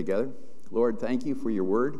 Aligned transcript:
together. 0.00 0.30
Lord, 0.70 0.98
thank 0.98 1.26
you 1.26 1.34
for 1.34 1.50
your 1.50 1.64
word. 1.64 1.98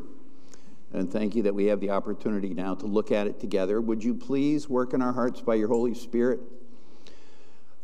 And 0.93 1.13
thank 1.13 1.37
you 1.37 1.43
that 1.45 1.55
we 1.55 1.67
have 1.67 1.81
the 1.81 1.91
opportunity 1.91 2.53
now 2.53 2.75
to 2.75 2.87
look 2.87 3.13
at 3.13 3.27
it 3.27 3.39
together. 3.39 3.81
Would 3.81 4.03
you 4.03 4.15
please 4.15 4.69
work 4.69 4.93
in 4.93 5.03
our 5.03 5.13
hearts 5.13 5.41
by 5.41 5.55
your 5.55 5.69
Holy 5.69 5.95
Spirit? 5.95 6.41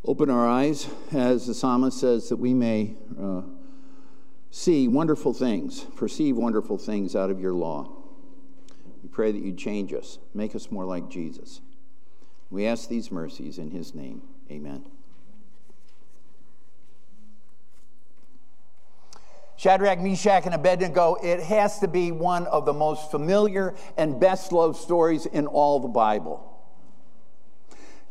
Open 0.05 0.31
our 0.31 0.49
eyes, 0.49 0.89
as 1.13 1.47
the 1.47 1.55
psalmist 1.55 2.01
says, 2.01 2.29
that 2.31 2.37
we 2.37 2.55
may 2.55 2.95
uh, 3.21 3.43
see 4.51 4.89
wonderful 4.89 5.33
things, 5.33 5.81
perceive 5.97 6.37
wonderful 6.37 6.79
things 6.79 7.15
out 7.15 7.31
of 7.31 7.41
your 7.41 7.53
law. 7.53 7.93
We 9.03 9.09
pray 9.09 9.31
that 9.33 9.43
you 9.43 9.53
change 9.53 9.93
us, 9.93 10.19
make 10.35 10.55
us 10.55 10.71
more 10.71 10.85
like 10.85 11.09
Jesus. 11.09 11.61
We 12.51 12.67
ask 12.67 12.89
these 12.89 13.13
mercies 13.13 13.59
in 13.59 13.71
his 13.71 13.95
name. 13.95 14.23
Amen. 14.51 14.85
Shadrach, 19.67 19.99
Meshach, 19.99 20.47
and 20.47 20.55
Abednego, 20.55 21.17
it 21.17 21.41
has 21.41 21.81
to 21.81 21.89
be 21.89 22.13
one 22.13 22.47
of 22.47 22.67
the 22.67 22.73
most 22.73 23.11
familiar 23.11 23.75
and 23.97 24.21
best 24.21 24.53
loved 24.53 24.77
stories 24.77 25.27
in 25.27 25.49
all 25.49 25.81
the 25.81 25.89
Bible. 25.89 26.57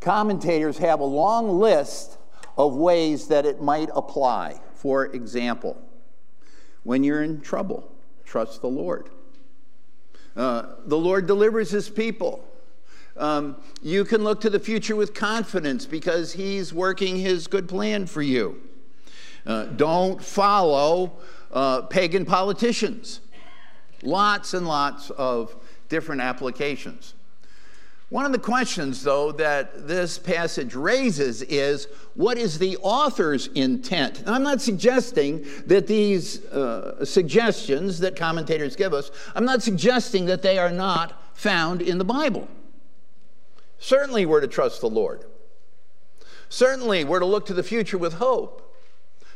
Commentators 0.02 0.78
have 0.80 1.00
a 1.00 1.06
long 1.06 1.58
list 1.58 2.18
of 2.58 2.76
ways 2.76 3.30
that 3.30 3.46
it 3.46 3.62
might 3.62 3.88
apply. 3.96 4.60
For 4.74 5.06
example, 5.06 5.82
when 6.84 7.06
you're 7.06 7.24
in 7.24 7.40
trouble, 7.40 7.90
trust 8.26 8.60
the 8.60 8.68
Lord. 8.68 9.10
Uh, 10.36 10.74
the 10.88 10.98
Lord 10.98 11.26
delivers 11.26 11.72
his 11.72 11.90
people. 11.90 12.46
Um, 13.16 13.56
you 13.82 14.04
can 14.04 14.26
look 14.26 14.42
to 14.42 14.50
the 14.50 14.60
future 14.60 14.98
with 14.98 15.14
confidence 15.14 15.86
because 15.86 16.34
he's 16.34 16.74
working 16.74 17.16
his 17.16 17.48
good 17.48 17.70
plan 17.70 18.08
for 18.08 18.22
you. 18.22 18.62
Uh, 19.46 19.66
don't 19.66 20.22
follow 20.22 21.14
uh, 21.52 21.84
pagan 21.84 22.26
politicians. 22.26 23.22
Lots 24.04 24.54
and 24.54 24.68
lots 24.68 25.10
of 25.12 25.56
different 25.90 26.22
applications. 26.22 27.14
One 28.10 28.26
of 28.26 28.32
the 28.32 28.40
questions, 28.40 29.04
though, 29.04 29.32
that 29.34 29.88
this 29.88 30.20
passage 30.20 30.76
raises 30.76 31.42
is 31.42 31.88
what 32.14 32.38
is 32.38 32.60
the 32.60 32.78
author's 32.78 33.48
intent? 33.48 34.20
And 34.20 34.30
I'm 34.30 34.44
not 34.44 34.62
suggesting 34.62 35.46
that 35.66 35.88
these 35.88 36.46
uh, 36.46 37.04
suggestions 37.04 38.00
that 38.00 38.16
commentators 38.16 38.76
give 38.76 38.94
us, 38.94 39.10
I'm 39.34 39.44
not 39.44 39.64
suggesting 39.64 40.26
that 40.28 40.44
they 40.44 40.60
are 40.60 40.72
not 40.72 41.36
found 41.36 41.82
in 41.82 41.98
the 41.98 42.06
Bible. 42.06 42.48
Certainly, 43.80 44.28
we're 44.28 44.42
to 44.42 44.48
trust 44.48 44.82
the 44.82 44.90
Lord. 44.90 45.26
Certainly, 46.48 47.06
we're 47.06 47.20
to 47.20 47.26
look 47.26 47.48
to 47.48 47.54
the 47.54 47.64
future 47.64 47.98
with 47.98 48.14
hope. 48.14 48.65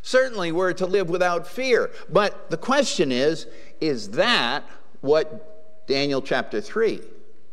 Certainly, 0.02 0.52
we're 0.52 0.74
to 0.74 0.86
live 0.86 1.10
without 1.10 1.48
fear. 1.48 1.92
But 2.10 2.50
the 2.50 2.58
question 2.58 3.12
is 3.12 3.48
is 3.82 4.12
that 4.12 4.64
what 5.02 5.88
Daniel 5.88 6.22
chapter 6.22 6.62
3 6.62 7.02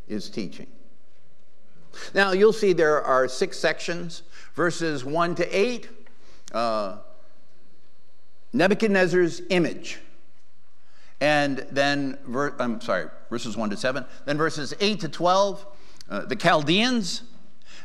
is 0.08 0.28
teaching? 0.28 0.66
Now, 2.14 2.32
you'll 2.32 2.52
see 2.52 2.72
there 2.72 3.02
are 3.02 3.28
six 3.28 3.58
sections, 3.58 4.22
verses 4.54 5.04
1 5.04 5.34
to 5.36 5.58
8. 5.58 5.88
Uh, 6.52 6.96
Nebuchadnezzar's 8.52 9.42
image. 9.50 10.00
And 11.20 11.66
then, 11.70 12.18
ver- 12.26 12.54
I'm 12.58 12.80
sorry, 12.80 13.06
verses 13.30 13.56
1 13.56 13.70
to 13.70 13.76
7. 13.76 14.04
Then 14.24 14.36
verses 14.36 14.74
8 14.80 15.00
to 15.00 15.08
12, 15.08 15.66
uh, 16.08 16.20
the 16.26 16.36
Chaldeans. 16.36 17.22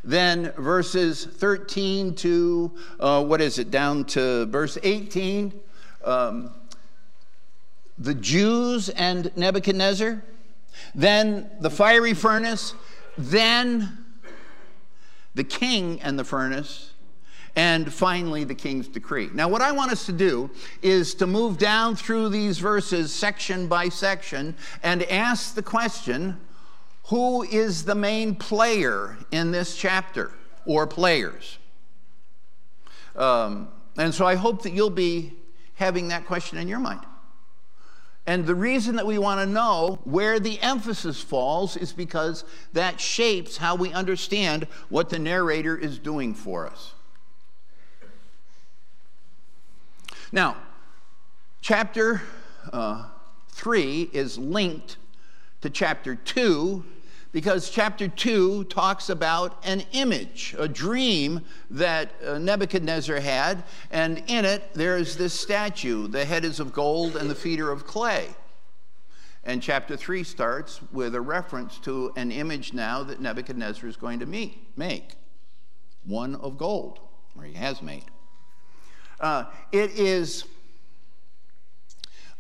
Then 0.04 0.52
verses 0.58 1.26
13 1.26 2.16
to, 2.16 2.72
uh, 3.00 3.24
what 3.24 3.42
is 3.42 3.60
it, 3.60 3.70
down 3.70 4.06
to 4.06 4.46
verse 4.48 4.78
18, 4.82 5.54
um, 6.04 6.52
the 7.98 8.16
Jews 8.16 8.90
and 8.90 9.32
Nebuchadnezzar. 9.38 10.24
Then 10.96 11.52
the 11.60 11.70
fiery 11.70 12.14
furnace. 12.14 12.74
Then 13.18 13.98
the 15.36 15.44
king 15.44 16.02
and 16.02 16.18
the 16.18 16.24
furnace, 16.24 16.92
and 17.56 17.92
finally 17.92 18.44
the 18.44 18.56
king's 18.56 18.88
decree. 18.88 19.30
Now, 19.34 19.48
what 19.48 19.62
I 19.62 19.72
want 19.72 19.92
us 19.92 20.06
to 20.08 20.12
do 20.12 20.50
is 20.82 21.14
to 21.16 21.28
move 21.28 21.58
down 21.58 21.96
through 21.96 22.30
these 22.30 22.60
verses 22.60 23.14
section 23.14 23.68
by 23.68 23.90
section 23.90 24.56
and 24.84 25.04
ask 25.04 25.56
the 25.56 25.64
question 25.64 26.38
who 27.12 27.44
is 27.44 27.84
the 27.84 27.94
main 27.94 28.34
player 28.34 29.18
in 29.32 29.52
this 29.52 29.76
chapter 29.76 30.32
or 30.66 30.88
players? 30.88 31.58
Um, 33.18 33.68
and 33.98 34.16
so 34.16 34.26
I 34.26 34.36
hope 34.36 34.64
that 34.64 34.72
you'll 34.72 34.90
be 34.90 35.34
having 35.74 36.08
that 36.08 36.26
question 36.26 36.58
in 36.58 36.70
your 36.70 36.80
mind. 36.80 37.02
And 38.26 38.46
the 38.46 38.56
reason 38.56 38.96
that 38.96 39.06
we 39.06 39.18
want 39.18 39.42
to 39.42 39.46
know 39.46 40.00
where 40.06 40.40
the 40.40 40.58
emphasis 40.62 41.20
falls 41.20 41.76
is 41.76 41.92
because 41.92 42.46
that 42.72 43.02
shapes 43.02 43.58
how 43.58 43.76
we 43.76 43.92
understand 43.92 44.66
what 44.88 45.10
the 45.10 45.20
narrator 45.20 45.78
is 45.78 46.00
doing 46.00 46.34
for 46.34 46.66
us. 46.66 46.94
Now, 50.32 50.56
chapter 51.60 52.22
uh, 52.72 53.10
3 53.50 54.12
is 54.14 54.38
linked 54.38 54.96
to 55.60 55.70
chapter 55.70 56.16
2 56.16 56.86
because 57.31 57.69
chapter 57.69 58.08
2 58.08 58.66
talks 58.66 59.09
about 59.09 59.58
an 59.64 59.84
image, 59.94 60.56
a 60.58 60.68
dream 60.68 61.42
that 61.69 62.12
uh, 62.25 62.38
Nebuchadnezzar 62.38 63.19
had, 63.19 63.64
and 63.90 64.24
in 64.28 64.44
it 64.46 64.74
there's 64.74 65.16
this 65.16 65.34
statue. 65.34 66.08
The 66.08 66.25
head 66.25 66.44
is 66.44 66.59
of 66.59 66.74
gold 66.74 67.16
and 67.16 67.30
the 67.30 67.36
feet 67.36 67.59
are 67.59 67.72
of 67.72 67.86
clay. 67.86 68.28
And 69.44 69.62
chapter 69.62 69.97
3 69.97 70.24
starts 70.24 70.81
with 70.91 71.16
a 71.16 71.22
reference 71.22 71.80
to 71.80 72.12
an 72.16 72.31
image 72.31 72.74
now 72.74 73.02
that 73.03 73.22
Nebuchadnezzar 73.22 73.90
is 73.90 73.96
going 73.96 74.20
to 74.20 74.25
meet, 74.25 74.78
make 74.78 75.14
one 76.06 76.36
of 76.36 76.58
gold, 76.58 77.00
or 77.38 77.44
he 77.44 77.53
has 77.53 77.81
made. 77.81 78.06
Uh, 79.20 79.46
it 79.72 79.91
is 79.91 80.46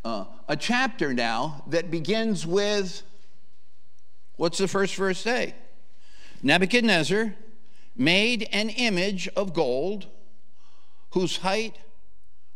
uh, 0.03 0.25
a 0.47 0.55
chapter 0.55 1.13
now 1.13 1.63
that 1.67 1.89
begins 1.89 2.45
with 2.45 3.03
What's 4.41 4.57
the 4.57 4.67
first 4.67 4.95
verse 4.95 5.19
say? 5.19 5.53
Nebuchadnezzar 6.41 7.35
made 7.95 8.49
an 8.51 8.69
image 8.69 9.27
of 9.35 9.53
gold 9.53 10.07
whose 11.11 11.37
height 11.37 11.77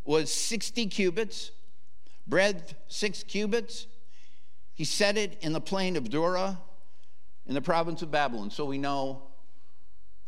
was 0.03 0.33
60 0.33 0.87
cubits, 0.87 1.51
breadth 2.25 2.73
six 2.87 3.21
cubits. 3.21 3.85
He 4.73 4.83
set 4.83 5.15
it 5.15 5.37
in 5.41 5.53
the 5.53 5.61
plain 5.61 5.95
of 5.95 6.09
Dura 6.09 6.59
in 7.45 7.53
the 7.53 7.61
province 7.61 8.01
of 8.01 8.09
Babylon. 8.09 8.49
So 8.49 8.65
we 8.65 8.79
know 8.79 9.21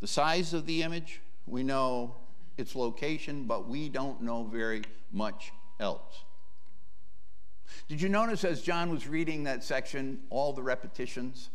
the 0.00 0.06
size 0.06 0.54
of 0.54 0.64
the 0.64 0.84
image, 0.84 1.20
we 1.44 1.64
know 1.64 2.14
its 2.56 2.76
location, 2.76 3.48
but 3.48 3.66
we 3.66 3.88
don't 3.88 4.22
know 4.22 4.44
very 4.44 4.82
much 5.10 5.50
else. 5.80 6.22
Did 7.88 8.00
you 8.00 8.08
notice 8.08 8.44
as 8.44 8.62
John 8.62 8.90
was 8.90 9.06
reading 9.06 9.44
that 9.44 9.64
section, 9.64 10.20
all 10.30 10.52
the 10.52 10.62
repetitions? 10.62 11.50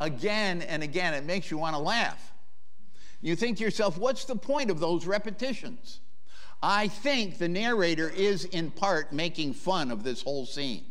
Again 0.00 0.62
and 0.62 0.82
again, 0.82 1.14
it 1.14 1.24
makes 1.24 1.50
you 1.50 1.58
want 1.58 1.74
to 1.74 1.80
laugh. 1.80 2.32
You 3.20 3.36
think 3.36 3.58
to 3.58 3.64
yourself, 3.64 3.96
what's 3.96 4.24
the 4.24 4.36
point 4.36 4.70
of 4.70 4.80
those 4.80 5.06
repetitions? 5.06 6.00
I 6.62 6.88
think 6.88 7.38
the 7.38 7.48
narrator 7.48 8.08
is 8.08 8.44
in 8.44 8.70
part 8.70 9.12
making 9.12 9.54
fun 9.54 9.90
of 9.90 10.02
this 10.02 10.22
whole 10.22 10.46
scene. 10.46 10.84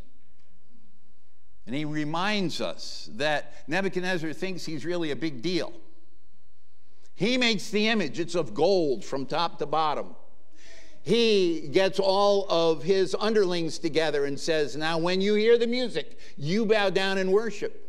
And 1.65 1.75
he 1.75 1.85
reminds 1.85 2.59
us 2.59 3.09
that 3.13 3.53
Nebuchadnezzar 3.67 4.33
thinks 4.33 4.65
he's 4.65 4.85
really 4.85 5.11
a 5.11 5.15
big 5.15 5.41
deal. 5.41 5.73
He 7.15 7.37
makes 7.37 7.69
the 7.69 7.87
image, 7.87 8.19
it's 8.19 8.35
of 8.35 8.53
gold 8.53 9.05
from 9.05 9.25
top 9.25 9.59
to 9.59 9.65
bottom 9.65 10.15
he 11.03 11.67
gets 11.71 11.99
all 11.99 12.47
of 12.49 12.81
his 12.81 13.13
underlings 13.19 13.77
together 13.77 14.25
and 14.25 14.39
says, 14.39 14.77
Now, 14.77 14.97
when 14.97 15.19
you 15.19 15.35
hear 15.35 15.57
the 15.57 15.67
music, 15.67 16.17
you 16.37 16.65
bow 16.65 16.89
down 16.89 17.17
and 17.17 17.31
worship. 17.31 17.79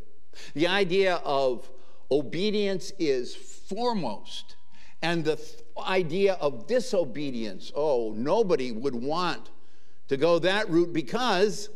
The 0.54 0.66
idea 0.66 1.16
of 1.24 1.70
obedience 2.10 2.92
is 2.98 3.34
foremost. 3.34 4.56
And 5.00 5.24
the 5.24 5.36
th- 5.36 5.62
idea 5.86 6.34
of 6.34 6.66
disobedience, 6.66 7.70
oh, 7.76 8.12
nobody 8.16 8.72
would 8.72 8.96
want 8.96 9.50
to 10.08 10.16
go 10.16 10.40
that 10.40 10.68
route 10.68 10.92
because 10.92 11.68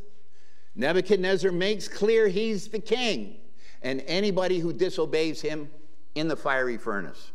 Nebuchadnezzar 0.74 1.52
makes 1.52 1.86
clear 1.86 2.26
he's 2.26 2.68
the 2.68 2.78
king, 2.80 3.36
and 3.82 4.02
anybody 4.06 4.58
who 4.58 4.72
disobeys 4.72 5.40
him 5.40 5.70
in 6.16 6.26
the 6.26 6.36
fiery 6.36 6.78
furnace. 6.78 7.30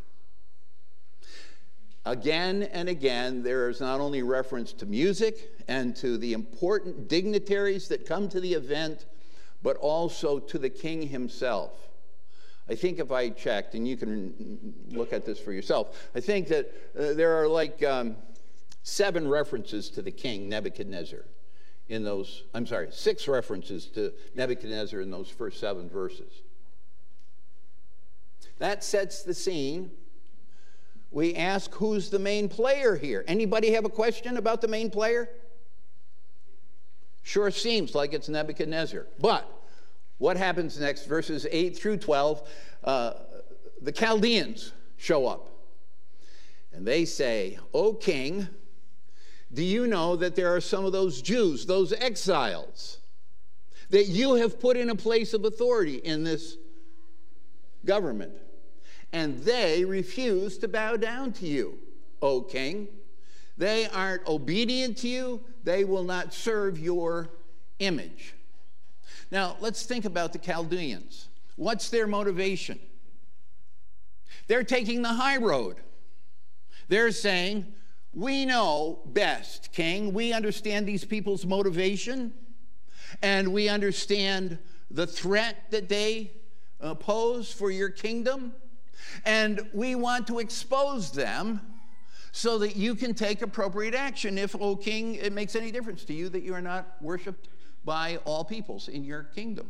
Again 2.06 2.64
and 2.64 2.90
again, 2.90 3.44
there 3.44 3.70
is 3.70 3.80
not 3.80 4.02
only 4.02 4.24
reference 4.24 4.74
to 4.74 4.86
music 4.86 5.52
and 5.68 5.96
to 5.98 6.18
the 6.18 6.34
important 6.34 7.08
dignitaries 7.08 7.88
that 7.88 8.06
come 8.06 8.28
to 8.30 8.42
the 8.42 8.54
event, 8.54 9.06
but 9.62 9.78
also 9.78 10.40
to 10.40 10.58
the 10.58 10.70
king 10.70 11.08
himself. 11.08 11.72
I 12.70 12.76
think 12.76 13.00
if 13.00 13.12
I 13.12 13.30
checked, 13.30 13.76
and 13.76 13.88
you 13.88 13.96
can 13.96 14.74
look 14.90 15.14
at 15.14 15.26
this 15.26 15.40
for 15.40 15.54
yourself, 15.54 16.10
I 16.16 16.20
think 16.20 16.48
that 16.50 16.74
uh, 16.98 17.14
there 17.14 17.42
are 17.42 17.48
like 17.48 17.82
um, 17.84 18.18
seven 18.84 19.28
references 19.28 19.90
to 19.92 20.02
the 20.02 20.12
king, 20.12 20.50
Nebuchadnezzar. 20.50 21.26
in 21.90 22.04
those, 22.04 22.44
I'm 22.54 22.66
sorry, 22.66 22.88
six 22.92 23.28
references 23.28 23.86
to 23.88 24.14
Nebuchadnezzar 24.36 25.00
in 25.02 25.12
those 25.12 25.30
first 25.30 25.60
seven 25.60 25.90
verses. 25.90 26.42
That 28.60 28.84
sets 28.84 29.24
the 29.24 29.34
scene. 29.34 29.92
We 31.13 31.36
ask 31.36 31.71
who's 31.75 32.10
the 32.10 32.18
main 32.18 32.50
player 32.50 32.95
here. 32.95 33.24
Anybody 33.27 33.71
have 33.74 33.86
a 33.86 33.89
question 33.89 34.36
about 34.36 34.62
the 34.62 34.68
main 34.68 34.89
player? 34.89 35.30
Sure 37.21 37.51
seems 37.51 37.94
like 37.94 38.13
it's 38.13 38.27
Nebuchadnezzar. 38.27 39.06
But 39.19 39.48
what 40.18 40.38
happens 40.38 40.80
next? 40.80 41.06
Verses 41.06 41.45
8 41.50 41.77
through 41.77 41.98
12, 41.98 42.50
uh, 42.83 43.13
the 43.83 43.92
Chaldeans 43.92 44.74
show 44.98 45.27
up. 45.27 45.51
And 46.74 46.86
they 46.86 47.06
say, 47.06 47.59
O 47.75 47.94
king, 47.94 48.48
do 49.54 49.63
you 49.63 49.86
know 49.86 50.16
that 50.16 50.36
there 50.36 50.56
are 50.56 50.62
some 50.62 50.83
of 50.83 50.94
those 50.94 51.21
Jews, 51.21 51.68
those 51.68 51.94
exiles, 51.94 52.98
that 53.92 54.06
you 54.07 54.33
have 54.33 54.59
put 54.59 54.77
in 54.77 54.89
a 54.89 54.95
place 54.95 55.36
of 55.36 55.45
authority 55.45 55.98
in 55.98 56.24
this 56.24 56.57
government? 57.86 58.33
And 59.13 59.39
they 59.44 59.86
refuse 59.86 60.57
to 60.57 60.68
bow 60.68 60.98
down 60.98 61.31
to 61.33 61.45
you, 61.45 61.77
O 62.21 62.42
king. 62.42 62.88
They 63.57 63.88
aren't 63.88 64.27
obedient 64.27 64.98
to 64.98 65.07
you, 65.07 65.42
they 65.63 65.86
will 65.86 66.04
not 66.04 66.33
serve 66.33 66.80
your 66.80 67.30
image. 67.80 68.33
Now, 69.31 69.56
let's 69.60 69.83
think 69.86 70.06
about 70.06 70.33
the 70.33 70.39
Chaldeans. 70.39 71.30
What's 71.56 71.89
their 71.89 72.07
motivation? 72.07 72.80
They're 74.48 74.63
taking 74.63 75.01
the 75.04 75.13
high 75.13 75.38
road. 75.38 75.77
They're 76.88 77.12
saying, 77.12 77.68
We 78.13 78.45
know 78.45 79.00
best, 79.06 79.71
King. 79.71 80.13
We 80.13 80.33
understand 80.33 80.88
these 80.88 81.06
people's 81.06 81.45
motivation, 81.45 82.33
and 83.21 83.54
we 83.54 83.69
understand 83.69 84.57
the 84.89 85.07
threat 85.07 85.71
that 85.71 85.89
they 85.89 86.31
uh, 86.81 86.95
pose 86.95 87.51
for 87.51 87.71
your 87.71 87.89
kingdom, 87.89 88.54
and 89.25 89.62
we 89.74 89.95
want 89.95 90.28
to 90.28 90.40
expose 90.40 91.12
them 91.12 91.62
so 92.31 92.57
that 92.57 92.75
you 92.75 92.95
can 92.95 93.13
take 93.13 93.42
appropriate 93.42 93.94
action 93.94 94.38
if, 94.38 94.56
O 94.60 94.75
king, 94.75 95.16
it 95.16 95.31
makes 95.31 95.56
any 95.56 95.72
difference 95.72 96.04
to 96.06 96.13
you 96.13 96.30
that 96.30 96.42
you 96.42 96.54
are 96.54 96.62
not 96.62 96.95
worshiped 97.00 97.50
by 97.86 98.18
all 98.25 98.44
peoples 98.44 98.88
in 98.88 99.04
your 99.04 99.24
kingdom. 99.24 99.69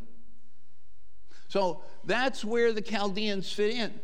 So 1.50 1.82
that's 2.06 2.46
where 2.46 2.72
the 2.72 2.82
Chaldeans 2.82 3.52
fit 3.52 3.76
in. 3.76 4.00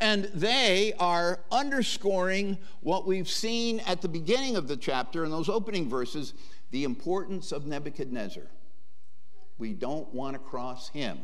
And 0.00 0.24
they 0.34 0.92
are 0.98 1.40
underscoring 1.50 2.58
what 2.82 3.06
we've 3.06 3.28
seen 3.28 3.80
at 3.80 4.02
the 4.02 4.08
beginning 4.08 4.56
of 4.56 4.68
the 4.68 4.76
chapter 4.76 5.24
in 5.24 5.30
those 5.30 5.48
opening 5.48 5.88
verses 5.88 6.34
the 6.70 6.84
importance 6.84 7.52
of 7.52 7.66
Nebuchadnezzar. 7.66 8.44
We 9.56 9.72
don't 9.72 10.12
want 10.12 10.34
to 10.34 10.38
cross 10.38 10.90
him. 10.90 11.20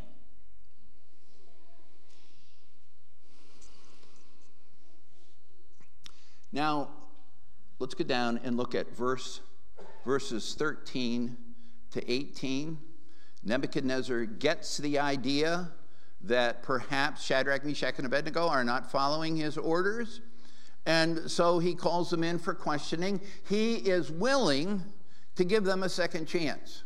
Now, 6.55 6.91
let's 7.81 7.95
go 7.95 8.05
down 8.05 8.39
and 8.45 8.57
look 8.57 8.77
at 8.77 8.97
verse 8.97 9.41
verses 10.05 10.55
13 10.57 11.37
to 11.91 12.13
18. 12.13 12.79
Nebuchadnezzar 13.43 14.25
gets 14.27 14.79
the 14.79 15.01
idea 15.01 15.73
that 16.21 16.63
perhaps 16.63 17.25
Shadrach, 17.25 17.65
Meshach, 17.65 17.95
and 17.97 18.07
Abednego 18.07 18.47
are 18.47 18.63
not 18.63 18.89
following 18.89 19.37
his 19.37 19.59
orders. 19.59 20.21
And 20.87 21.29
so 21.29 21.59
he 21.59 21.75
calls 21.75 22.09
them 22.09 22.23
in 22.23 22.39
for 22.39 22.55
questioning. 22.55 23.21
He 23.49 23.75
is 23.75 24.13
willing 24.13 24.81
to 25.35 25.43
give 25.45 25.65
them 25.65 25.83
a 25.83 25.89
second 25.89 26.27
chance. 26.27 26.85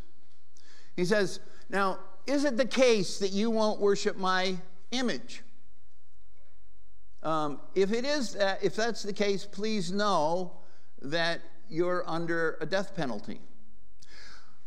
He 0.97 1.05
says, 1.05 1.41
Now, 1.69 1.99
is 2.27 2.45
it 2.45 2.57
the 2.57 2.65
case 2.65 3.19
that 3.19 3.33
you 3.33 3.51
won't 3.51 3.81
worship 3.81 4.17
my 4.17 4.57
image? 4.93 5.43
Um, 7.23 7.61
if 7.75 7.93
it 7.93 8.05
is 8.05 8.35
that, 8.35 8.63
if 8.63 8.77
that's 8.77 9.03
the 9.03 9.13
case, 9.13 9.45
please 9.45 9.91
know 9.91 10.53
that 11.03 11.41
you're 11.69 12.09
under 12.09 12.57
a 12.61 12.67
death 12.67 12.95
penalty. 12.95 13.41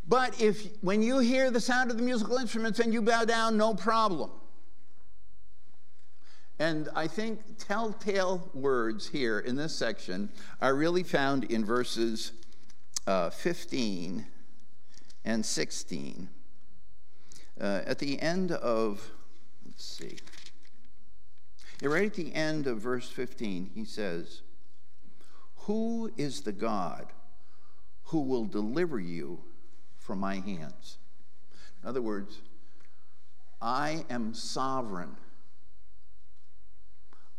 But 0.08 0.42
if 0.42 0.68
when 0.82 1.02
you 1.02 1.20
hear 1.20 1.52
the 1.52 1.62
sound 1.62 1.92
of 1.92 1.98
the 1.98 2.04
musical 2.04 2.38
instruments 2.38 2.80
and 2.80 2.94
you 2.94 3.02
bow 3.02 3.26
down, 3.26 3.58
no 3.58 3.74
problem. 3.74 4.32
And 6.60 6.90
I 6.96 7.08
think 7.08 7.40
telltale 7.58 8.50
words 8.54 9.08
here 9.08 9.40
in 9.40 9.56
this 9.56 9.76
section 9.76 10.30
are 10.62 10.76
really 10.76 11.02
found 11.02 11.46
in 11.46 11.66
verses 11.66 12.34
uh, 13.08 13.32
15 13.32 14.28
and 15.26 15.46
16. 15.46 16.30
Uh, 17.60 17.82
at 17.86 18.00
the 18.00 18.22
end 18.22 18.52
of, 18.52 19.10
let's 19.66 19.84
see, 19.84 20.18
right 21.90 22.06
at 22.06 22.14
the 22.14 22.34
end 22.34 22.68
of 22.68 22.80
verse 22.80 23.10
15, 23.10 23.72
he 23.74 23.86
says, 23.86 24.42
Who 25.66 26.12
is 26.18 26.42
the 26.42 26.52
God 26.52 27.08
who 28.06 28.22
will 28.22 28.46
deliver 28.46 29.00
you 29.00 29.40
from 29.98 30.20
my 30.20 30.36
hands? 30.36 30.98
In 31.82 31.90
other 31.90 32.02
words, 32.02 32.40
I 33.62 34.06
am 34.10 34.34
sovereign 34.34 35.16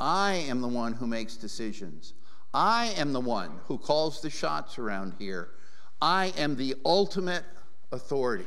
I 0.02 0.46
am 0.48 0.60
the 0.60 0.66
one 0.66 0.94
who 0.94 1.06
makes 1.06 1.36
decisions. 1.36 2.14
I 2.52 2.86
am 2.96 3.12
the 3.12 3.20
one 3.20 3.60
who 3.66 3.78
calls 3.78 4.20
the 4.20 4.30
shots 4.30 4.76
around 4.76 5.14
here. 5.16 5.50
I 6.00 6.32
am 6.36 6.56
the 6.56 6.74
ultimate 6.84 7.44
authority. 7.92 8.46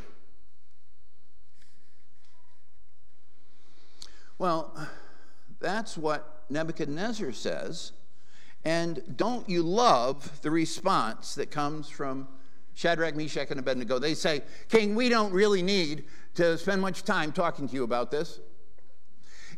Well, 4.37 4.77
that's 5.65 5.97
what 5.97 6.43
Nebuchadnezzar 6.49 7.31
says. 7.31 7.91
And 8.63 9.01
don't 9.17 9.49
you 9.49 9.63
love 9.63 10.41
the 10.41 10.51
response 10.51 11.35
that 11.35 11.49
comes 11.49 11.89
from 11.89 12.27
Shadrach, 12.75 13.15
Meshach, 13.15 13.49
and 13.49 13.59
Abednego? 13.59 13.97
They 13.97 14.13
say, 14.13 14.43
King, 14.69 14.93
we 14.93 15.09
don't 15.09 15.33
really 15.33 15.63
need 15.63 16.05
to 16.35 16.57
spend 16.57 16.81
much 16.81 17.03
time 17.03 17.31
talking 17.31 17.67
to 17.67 17.73
you 17.73 17.83
about 17.83 18.11
this. 18.11 18.39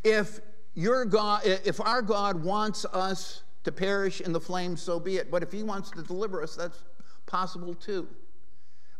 If 0.03 0.39
your 0.75 1.03
God, 1.05 1.41
if 1.45 1.81
our 1.81 2.01
God 2.01 2.41
wants 2.41 2.85
us 2.85 3.43
to 3.65 3.71
perish 3.71 4.21
in 4.21 4.31
the 4.31 4.39
flames, 4.39 4.81
so 4.81 4.99
be 4.99 5.17
it. 5.17 5.29
But 5.29 5.43
if 5.43 5.51
he 5.51 5.63
wants 5.63 5.91
to 5.91 6.03
deliver 6.03 6.41
us, 6.41 6.55
that's 6.55 6.83
possible 7.25 7.73
too. 7.73 8.07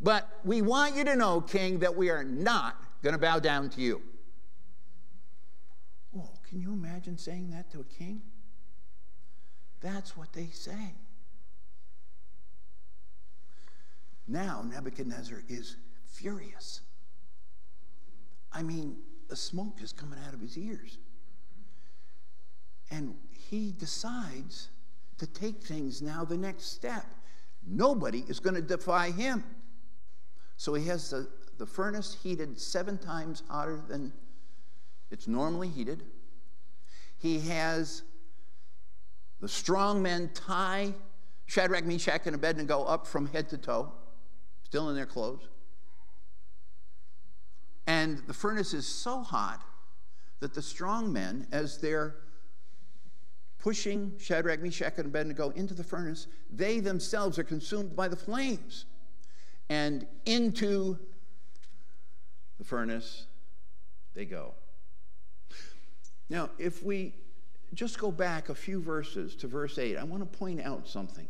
But 0.02 0.28
we 0.44 0.62
want 0.62 0.96
you 0.96 1.06
to 1.06 1.16
know, 1.16 1.40
King, 1.40 1.80
that 1.80 1.96
we 1.96 2.10
are 2.10 2.24
not 2.24 2.84
going 3.02 3.14
to 3.14 3.20
bow 3.20 3.40
down 3.40 3.70
to 3.72 3.82
you. 3.82 4.02
Can 6.50 6.62
you 6.62 6.72
imagine 6.72 7.18
saying 7.18 7.50
that 7.52 7.70
to 7.72 7.82
a 7.82 7.84
king? 7.84 8.22
That's 9.82 10.16
what 10.16 10.32
they 10.34 10.48
say. 10.48 10.94
Now 14.28 14.64
Nebuchadnezzar 14.66 15.44
is 15.48 15.78
furious. 16.06 16.82
I 18.52 18.64
mean, 18.64 18.98
the 19.28 19.36
smoke 19.36 19.82
is 19.82 19.92
coming 19.92 20.20
out 20.28 20.34
of 20.34 20.40
his 20.40 20.58
ears. 20.58 20.98
And 22.92 23.16
he 23.50 23.74
decides 23.78 24.70
to 25.18 25.28
take 25.28 25.62
things 25.62 26.02
now 26.02 26.24
the 26.24 26.38
next 26.38 26.72
step. 26.72 27.06
Nobody 27.66 28.24
is 28.28 28.40
going 28.40 28.56
to 28.56 28.62
defy 28.62 29.12
him. 29.12 29.44
So 30.56 30.74
he 30.74 30.88
has 30.88 31.10
the, 31.10 31.28
the 31.58 31.66
furnace 31.66 32.18
heated 32.24 32.60
seven 32.60 32.98
times 32.98 33.44
hotter 33.50 33.82
than 33.88 34.14
it's 35.12 35.28
normally 35.28 35.68
heated. 35.68 36.04
He 37.18 37.40
has 37.42 38.04
the 39.40 39.48
strong 39.48 40.02
men 40.02 40.32
tie 40.34 40.94
Shadrach, 41.48 41.86
Meshach, 41.86 42.26
and 42.26 42.36
Abednego 42.36 42.84
up 42.84 43.08
from 43.08 43.28
head 43.28 43.50
to 43.50 43.58
toe, 43.58 43.92
still 44.64 44.90
in 44.90 44.96
their 44.96 45.06
clothes. 45.06 45.48
And 47.88 48.20
the 48.28 48.34
furnace 48.34 48.74
is 48.74 48.86
so 48.86 49.22
hot 49.22 49.64
that 50.42 50.54
the 50.54 50.62
strong 50.62 51.12
men, 51.12 51.48
as 51.54 51.78
they're 51.78 52.16
pushing 53.60 54.14
Shadrach, 54.20 54.62
Meshach, 54.62 54.98
and 54.98 55.08
Abednego 55.08 55.50
into 55.52 55.74
the 55.74 55.86
furnace, 55.86 56.28
they 56.52 56.82
themselves 56.82 57.40
are 57.40 57.44
consumed 57.44 57.96
by 57.96 58.10
the 58.10 58.16
flames. 58.16 58.86
And 59.70 60.06
into 60.26 61.00
the 62.58 62.66
furnace 62.66 63.26
they 64.14 64.26
go. 64.26 64.54
Now, 66.30 66.50
if 66.58 66.84
we 66.84 67.14
just 67.74 68.00
go 68.00 68.12
back 68.12 68.50
a 68.50 68.56
few 68.56 68.82
verses 68.82 69.36
to 69.36 69.48
verse 69.48 69.78
8, 69.78 69.98
I 69.98 70.04
want 70.04 70.22
to 70.30 70.38
point 70.38 70.62
out 70.62 70.88
something. 70.88 71.28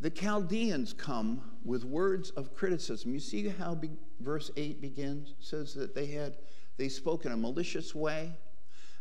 The 0.00 0.10
Chaldeans 0.10 0.92
come 0.92 1.42
with 1.64 1.84
words 1.84 2.30
of 2.30 2.54
criticism. 2.54 3.12
You 3.12 3.20
see 3.20 3.48
how 3.48 3.74
be, 3.74 3.90
verse 4.20 4.50
8 4.56 4.80
begins? 4.80 5.30
It 5.30 5.44
says 5.44 5.74
that 5.74 5.94
they 5.94 6.06
had 6.06 6.38
they 6.78 6.88
spoke 6.88 7.26
in 7.26 7.32
a 7.32 7.36
malicious 7.36 7.94
way 7.94 8.32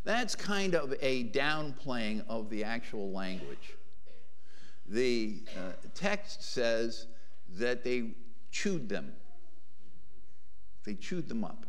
that's 0.03 0.36
kind 0.36 0.75
of 0.75 0.94
a 1.01 1.25
downplaying 1.25 2.24
of 2.27 2.50
the 2.50 2.63
actual 2.63 3.12
language. 3.12 3.75
the 4.88 5.44
uh, 5.56 5.74
text 5.94 6.41
says 6.41 7.08
that 7.58 7.84
they 7.84 8.12
chewed 8.51 8.89
them. 8.89 9.13
They 10.86 10.96
chewed 10.96 11.27
them 11.27 11.44
up. 11.44 11.65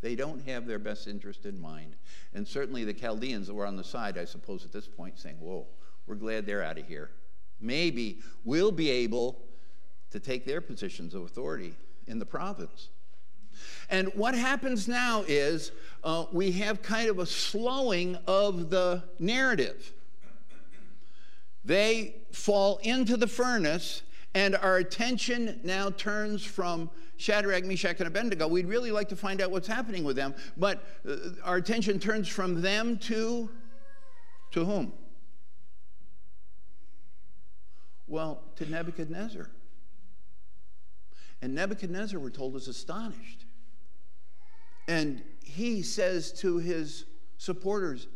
They 0.00 0.14
don't 0.14 0.46
have 0.46 0.66
their 0.66 0.78
best 0.78 1.08
interest 1.08 1.44
in 1.44 1.60
mind. 1.60 1.96
And 2.34 2.46
certainly 2.46 2.84
the 2.84 2.94
Chaldeans 2.94 3.50
were 3.50 3.66
on 3.66 3.76
the 3.76 3.84
side, 3.84 4.16
I 4.16 4.24
suppose, 4.24 4.64
at 4.64 4.72
this 4.72 4.86
point, 4.86 5.18
saying, 5.18 5.36
Whoa, 5.40 5.66
we're 6.06 6.14
glad 6.14 6.46
they're 6.46 6.62
out 6.62 6.78
of 6.78 6.86
here. 6.86 7.10
Maybe 7.60 8.20
we'll 8.44 8.72
be 8.72 8.90
able 8.90 9.40
to 10.10 10.20
take 10.20 10.46
their 10.46 10.60
positions 10.60 11.14
of 11.14 11.22
authority 11.22 11.74
in 12.06 12.18
the 12.18 12.26
province. 12.26 12.88
And 13.90 14.08
what 14.14 14.34
happens 14.34 14.86
now 14.86 15.24
is 15.26 15.72
uh, 16.04 16.26
we 16.32 16.52
have 16.52 16.82
kind 16.82 17.10
of 17.10 17.18
a 17.18 17.26
slowing 17.26 18.16
of 18.26 18.70
the 18.70 19.02
narrative. 19.18 19.92
They 21.64 22.14
fall 22.32 22.78
into 22.82 23.16
the 23.16 23.26
furnace, 23.26 24.02
and 24.34 24.56
our 24.56 24.76
attention 24.76 25.60
now 25.64 25.90
turns 25.90 26.44
from 26.44 26.90
Shadrach, 27.16 27.64
Meshach, 27.64 27.98
and 27.98 28.06
Abednego. 28.06 28.46
We'd 28.46 28.66
really 28.66 28.90
like 28.90 29.08
to 29.08 29.16
find 29.16 29.40
out 29.40 29.50
what's 29.50 29.66
happening 29.66 30.04
with 30.04 30.16
them, 30.16 30.34
but 30.56 30.84
uh, 31.08 31.16
our 31.42 31.56
attention 31.56 31.98
turns 31.98 32.28
from 32.28 32.62
them 32.62 32.98
to 32.98 33.50
to 34.52 34.64
whom? 34.64 34.92
Well, 38.06 38.42
to 38.56 38.68
Nebuchadnezzar. 38.70 39.50
And 41.42 41.54
Nebuchadnezzar, 41.54 42.18
we're 42.18 42.30
told, 42.30 42.56
is 42.56 42.68
astonished. 42.68 43.44
And 44.88 45.22
he 45.44 45.82
says 45.82 46.32
to 46.40 46.58
his 46.58 47.04
supporters, 47.36 48.08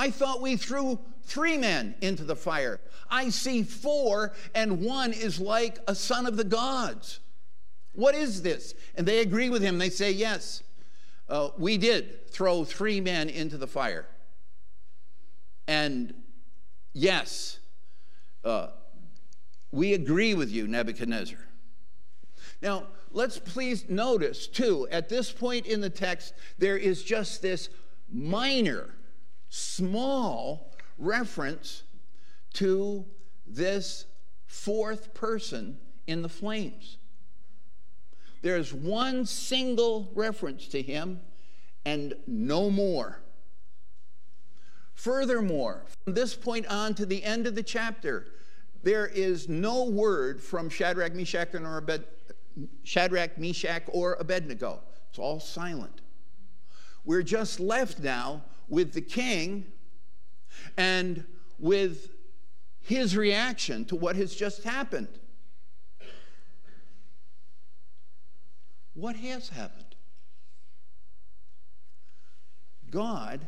I 0.00 0.10
thought 0.10 0.40
we 0.40 0.56
threw 0.56 0.98
three 1.24 1.58
men 1.58 1.94
into 2.00 2.24
the 2.24 2.34
fire. 2.34 2.80
I 3.10 3.28
see 3.28 3.62
four, 3.62 4.32
and 4.54 4.80
one 4.80 5.12
is 5.12 5.38
like 5.38 5.78
a 5.86 5.94
son 5.94 6.24
of 6.24 6.38
the 6.38 6.44
gods. 6.44 7.20
What 7.92 8.14
is 8.14 8.40
this? 8.40 8.72
And 8.94 9.06
they 9.06 9.20
agree 9.20 9.50
with 9.50 9.60
him. 9.60 9.76
They 9.76 9.90
say, 9.90 10.10
Yes, 10.10 10.62
uh, 11.28 11.50
we 11.58 11.76
did 11.76 12.30
throw 12.30 12.64
three 12.64 13.02
men 13.02 13.28
into 13.28 13.58
the 13.58 13.66
fire. 13.66 14.06
And 15.68 16.14
yes, 16.94 17.58
uh, 18.42 18.68
we 19.70 19.92
agree 19.92 20.32
with 20.32 20.50
you, 20.50 20.66
Nebuchadnezzar. 20.66 21.40
Now, 22.62 22.86
let's 23.12 23.38
please 23.38 23.84
notice, 23.90 24.46
too, 24.46 24.88
at 24.90 25.10
this 25.10 25.30
point 25.30 25.66
in 25.66 25.82
the 25.82 25.90
text, 25.90 26.32
there 26.56 26.78
is 26.78 27.02
just 27.02 27.42
this 27.42 27.68
minor, 28.10 28.94
small 29.50 30.72
reference 30.96 31.82
to 32.54 33.04
this 33.46 34.06
fourth 34.46 35.12
person 35.12 35.78
in 36.06 36.22
the 36.22 36.28
flames. 36.28 36.96
There's 38.42 38.72
one 38.72 39.26
single 39.26 40.10
reference 40.14 40.66
to 40.68 40.80
him 40.80 41.20
and 41.84 42.14
no 42.26 42.70
more. 42.70 43.20
Furthermore, 44.94 45.84
from 46.04 46.14
this 46.14 46.34
point 46.34 46.66
on 46.66 46.94
to 46.94 47.06
the 47.06 47.22
end 47.22 47.46
of 47.46 47.54
the 47.54 47.62
chapter, 47.62 48.26
there 48.82 49.06
is 49.06 49.48
no 49.48 49.84
word 49.84 50.42
from 50.42 50.70
Shadrach, 50.70 51.14
Meshach, 51.14 51.54
or 51.54 51.78
Abed, 51.78 52.04
Shadrach, 52.82 53.38
Meshach, 53.38 53.82
or 53.88 54.14
Abednego. 54.14 54.80
It's 55.10 55.18
all 55.18 55.40
silent. 55.40 56.00
We're 57.04 57.22
just 57.22 57.60
left 57.60 58.00
now 58.00 58.42
with 58.70 58.94
the 58.94 59.00
king 59.02 59.66
and 60.76 61.24
with 61.58 62.10
his 62.80 63.16
reaction 63.16 63.84
to 63.84 63.96
what 63.96 64.16
has 64.16 64.34
just 64.34 64.62
happened. 64.62 65.08
What 68.94 69.16
has 69.16 69.50
happened? 69.50 69.94
God 72.90 73.46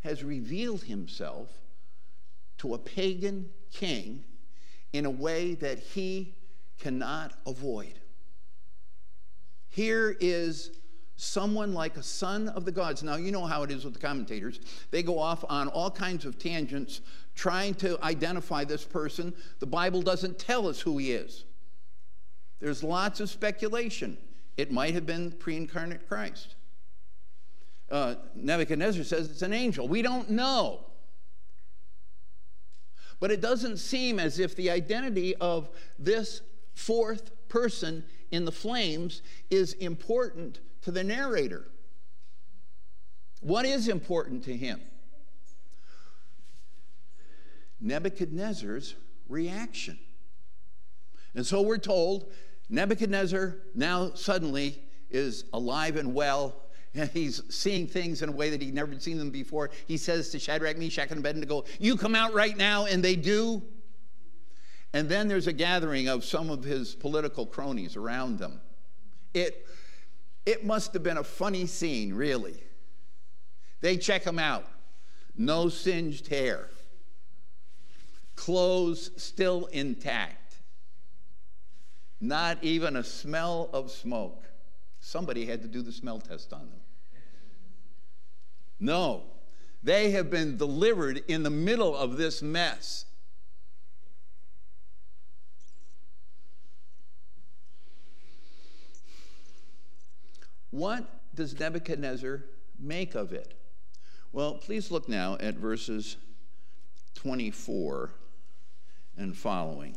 has 0.00 0.22
revealed 0.22 0.84
himself 0.84 1.48
to 2.58 2.74
a 2.74 2.78
pagan 2.78 3.50
king 3.72 4.24
in 4.92 5.04
a 5.04 5.10
way 5.10 5.54
that 5.54 5.78
he 5.78 6.34
cannot 6.78 7.32
avoid. 7.46 7.98
Here 9.68 10.16
is 10.20 10.70
someone 11.20 11.74
like 11.74 11.96
a 11.96 12.02
son 12.02 12.48
of 12.50 12.64
the 12.64 12.70
gods. 12.70 13.02
Now, 13.02 13.16
you 13.16 13.32
know 13.32 13.44
how 13.44 13.64
it 13.64 13.72
is 13.72 13.84
with 13.84 13.92
the 13.92 13.98
commentators. 13.98 14.60
They 14.92 15.02
go 15.02 15.18
off 15.18 15.44
on 15.48 15.66
all 15.66 15.90
kinds 15.90 16.24
of 16.24 16.38
tangents 16.38 17.00
trying 17.34 17.74
to 17.74 18.02
identify 18.04 18.62
this 18.62 18.84
person. 18.84 19.34
The 19.58 19.66
Bible 19.66 20.00
doesn't 20.00 20.38
tell 20.38 20.68
us 20.68 20.80
who 20.80 20.96
he 20.96 21.12
is, 21.12 21.44
there's 22.60 22.82
lots 22.82 23.20
of 23.20 23.28
speculation. 23.28 24.16
It 24.56 24.72
might 24.72 24.94
have 24.94 25.06
been 25.06 25.30
pre 25.32 25.56
incarnate 25.56 26.08
Christ. 26.08 26.56
Uh, 27.90 28.16
Nebuchadnezzar 28.34 29.04
says 29.04 29.30
it's 29.30 29.42
an 29.42 29.52
angel. 29.52 29.86
We 29.86 30.02
don't 30.02 30.30
know. 30.30 30.80
But 33.20 33.30
it 33.30 33.40
doesn't 33.40 33.78
seem 33.78 34.18
as 34.18 34.38
if 34.38 34.54
the 34.56 34.70
identity 34.70 35.34
of 35.36 35.68
this 35.98 36.42
fourth 36.74 37.30
person 37.48 38.04
in 38.30 38.44
the 38.44 38.52
flames 38.52 39.22
is 39.50 39.72
important 39.74 40.60
to 40.88 40.92
the 40.92 41.04
narrator. 41.04 41.68
What 43.40 43.66
is 43.66 43.88
important 43.88 44.44
to 44.44 44.56
him? 44.56 44.80
Nebuchadnezzar's 47.78 48.94
reaction. 49.28 49.98
And 51.34 51.44
so 51.44 51.60
we're 51.60 51.76
told 51.76 52.32
Nebuchadnezzar 52.70 53.56
now 53.74 54.14
suddenly 54.14 54.82
is 55.10 55.44
alive 55.52 55.96
and 55.96 56.14
well. 56.14 56.56
And 56.94 57.10
he's 57.10 57.42
seeing 57.54 57.86
things 57.86 58.22
in 58.22 58.30
a 58.30 58.32
way 58.32 58.48
that 58.48 58.62
he'd 58.62 58.72
never 58.72 58.98
seen 58.98 59.18
them 59.18 59.30
before. 59.30 59.68
He 59.86 59.98
says 59.98 60.30
to 60.30 60.38
Shadrach, 60.38 60.78
Meshach, 60.78 61.10
and 61.10 61.18
Abednego, 61.18 61.66
You 61.78 61.98
come 61.98 62.14
out 62.14 62.32
right 62.32 62.56
now, 62.56 62.86
and 62.86 63.04
they 63.04 63.14
do. 63.14 63.62
And 64.94 65.06
then 65.06 65.28
there's 65.28 65.48
a 65.48 65.52
gathering 65.52 66.08
of 66.08 66.24
some 66.24 66.48
of 66.48 66.64
his 66.64 66.94
political 66.94 67.44
cronies 67.44 67.94
around 67.94 68.38
them. 68.38 68.58
It, 69.34 69.66
it 70.48 70.64
must 70.64 70.94
have 70.94 71.02
been 71.02 71.18
a 71.18 71.24
funny 71.24 71.66
scene, 71.66 72.14
really. 72.14 72.62
They 73.82 73.98
check 73.98 74.24
him 74.24 74.38
out. 74.38 74.66
No 75.36 75.68
singed 75.68 76.28
hair, 76.28 76.68
clothes 78.34 79.10
still 79.16 79.66
intact, 79.66 80.56
not 82.20 82.58
even 82.62 82.96
a 82.96 83.04
smell 83.04 83.68
of 83.72 83.90
smoke. 83.90 84.46
Somebody 85.00 85.44
had 85.44 85.62
to 85.62 85.68
do 85.68 85.82
the 85.82 85.92
smell 85.92 86.18
test 86.18 86.52
on 86.52 86.70
them. 86.70 86.80
No, 88.80 89.24
they 89.82 90.12
have 90.12 90.30
been 90.30 90.56
delivered 90.56 91.22
in 91.28 91.42
the 91.42 91.50
middle 91.50 91.94
of 91.94 92.16
this 92.16 92.42
mess. 92.42 93.04
What 100.70 101.08
does 101.34 101.58
Nebuchadnezzar 101.58 102.44
make 102.78 103.14
of 103.14 103.32
it? 103.32 103.54
Well, 104.32 104.54
please 104.54 104.90
look 104.90 105.08
now 105.08 105.36
at 105.40 105.54
verses 105.54 106.16
24 107.14 108.10
and 109.16 109.36
following. 109.36 109.96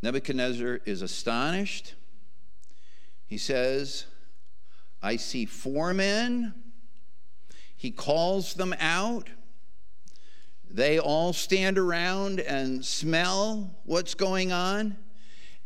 Nebuchadnezzar 0.00 0.80
is 0.84 1.02
astonished. 1.02 1.94
He 3.26 3.36
says, 3.36 4.06
I 5.02 5.16
see 5.16 5.44
four 5.44 5.92
men. 5.92 6.54
He 7.76 7.90
calls 7.90 8.54
them 8.54 8.74
out. 8.78 9.28
They 10.70 10.98
all 10.98 11.32
stand 11.32 11.78
around 11.78 12.40
and 12.40 12.84
smell 12.84 13.76
what's 13.84 14.14
going 14.14 14.52
on. 14.52 14.96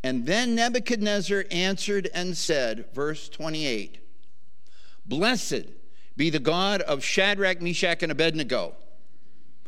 And 0.03 0.25
then 0.25 0.55
Nebuchadnezzar 0.55 1.45
answered 1.49 2.09
and 2.13 2.35
said, 2.35 2.93
verse 2.93 3.29
28 3.29 3.99
Blessed 5.05 5.65
be 6.15 6.29
the 6.29 6.39
God 6.39 6.81
of 6.81 7.03
Shadrach, 7.03 7.61
Meshach, 7.61 8.03
and 8.03 8.11
Abednego, 8.11 8.75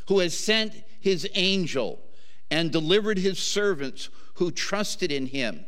who 0.07 0.19
has 0.19 0.37
sent 0.37 0.83
his 0.99 1.27
angel 1.33 1.99
and 2.51 2.71
delivered 2.71 3.17
his 3.17 3.39
servants 3.39 4.09
who 4.35 4.51
trusted 4.51 5.11
in 5.11 5.25
him. 5.25 5.65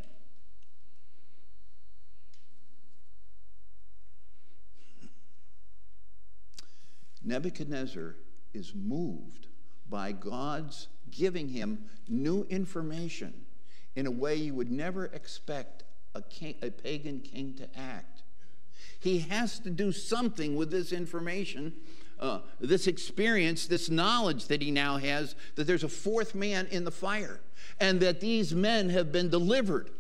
Nebuchadnezzar 7.24 8.16
is 8.54 8.74
moved 8.76 9.48
by 9.90 10.12
God's 10.12 10.88
giving 11.10 11.50
him 11.50 11.86
new 12.08 12.44
information 12.50 13.47
in 13.98 14.08
a 14.08 14.12
way 14.12 14.36
you 14.36 14.54
would 14.54 14.72
never 14.72 15.08
expect 15.08 15.84
a, 16.16 16.22
king, 16.22 16.56
a 16.62 16.72
pagan 16.72 17.20
king 17.20 17.54
to 17.56 17.64
act. 17.78 18.24
He 19.00 19.20
has 19.20 19.60
to 19.60 19.70
do 19.70 19.92
something 19.92 20.56
with 20.56 20.72
this 20.72 20.94
information 20.94 21.74
uh, 22.20 22.40
this 22.60 22.88
experience, 22.88 23.68
this 23.68 23.90
knowledge 23.90 24.48
that 24.48 24.62
he 24.62 24.72
now 24.72 24.98
has 24.98 25.36
that 25.56 25.68
there's 25.68 25.84
a 25.84 25.90
fourth 25.90 26.34
man 26.34 26.68
in 26.72 26.84
the 26.84 26.92
fire 26.92 27.40
and 27.80 28.00
that 28.00 28.20
these 28.20 28.56
men 28.56 28.90
have 28.90 29.12
been 29.12 29.30
delivered. 29.30 29.92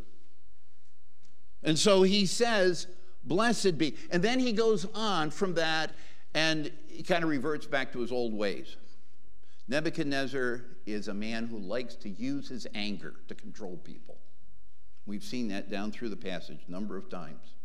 And 1.64 1.78
so 1.78 2.04
he 2.04 2.26
says, 2.26 2.88
Blessed 3.24 3.78
be. 3.78 3.96
And 4.10 4.24
then 4.24 4.40
he 4.40 4.54
goes 4.54 4.88
on 4.96 5.32
from 5.32 5.54
that 5.56 5.92
and 6.34 6.72
he 6.88 7.04
kind 7.04 7.24
of 7.24 7.30
reverts 7.30 7.68
back 7.68 7.92
to 7.94 8.00
his 8.00 8.12
old 8.12 8.34
ways. 8.34 8.78
Nebuchadnezzar 9.68 10.64
is 10.88 11.10
a 11.10 11.14
man 11.14 11.46
who 11.46 11.60
likes 11.60 11.96
to 11.96 12.10
use 12.10 12.48
his 12.48 12.66
anger 12.74 13.16
to 13.28 13.36
control 13.36 13.78
people. 13.78 14.18
We've 15.06 15.24
seen 15.24 15.50
that 15.50 15.70
down 15.70 15.92
through 15.92 16.10
the 16.10 16.16
passage 16.16 16.60
a 16.68 16.72
number 16.72 16.98
of 16.98 17.10
times. 17.10 17.56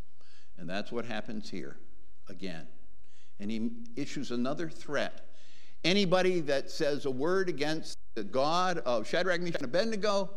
And 0.58 0.68
that's 0.68 0.92
what 0.92 1.04
happens 1.04 1.48
here 1.48 1.76
again. 2.28 2.66
And 3.40 3.50
he 3.50 3.70
issues 3.96 4.30
another 4.30 4.68
threat. 4.68 5.28
Anybody 5.84 6.40
that 6.40 6.70
says 6.70 7.06
a 7.06 7.10
word 7.10 7.48
against 7.48 7.96
the 8.14 8.22
God 8.24 8.78
of 8.78 9.08
Shadrach, 9.08 9.40
Meshach, 9.40 9.62
and 9.62 9.64
Abednego, 9.64 10.30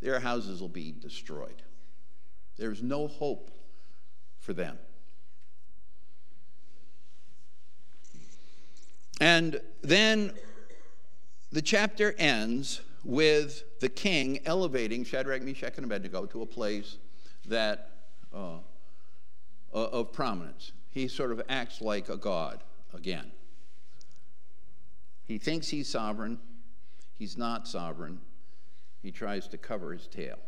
their 0.00 0.18
houses 0.18 0.60
will 0.60 0.68
be 0.68 0.92
destroyed. 0.92 1.62
There's 2.56 2.82
no 2.82 3.06
hope 3.06 3.50
for 4.38 4.52
them. 4.52 4.78
And 9.20 9.60
then 9.82 10.32
the 11.54 11.62
chapter 11.62 12.12
ends 12.18 12.80
with 13.04 13.78
the 13.78 13.88
king 13.88 14.40
elevating 14.44 15.04
Shadrach, 15.04 15.40
Meshach, 15.40 15.74
and 15.76 15.84
Abednego 15.84 16.26
to 16.26 16.42
a 16.42 16.46
place 16.46 16.96
that 17.46 17.90
uh, 18.34 18.56
of 19.72 20.12
prominence. 20.12 20.72
He 20.90 21.06
sort 21.06 21.30
of 21.30 21.40
acts 21.48 21.80
like 21.80 22.08
a 22.08 22.16
god 22.16 22.64
again. 22.92 23.30
He 25.26 25.38
thinks 25.38 25.68
he's 25.68 25.88
sovereign. 25.88 26.40
He's 27.16 27.38
not 27.38 27.68
sovereign. 27.68 28.18
He 29.00 29.12
tries 29.12 29.46
to 29.48 29.56
cover 29.56 29.92
his 29.92 30.08
tail. 30.08 30.38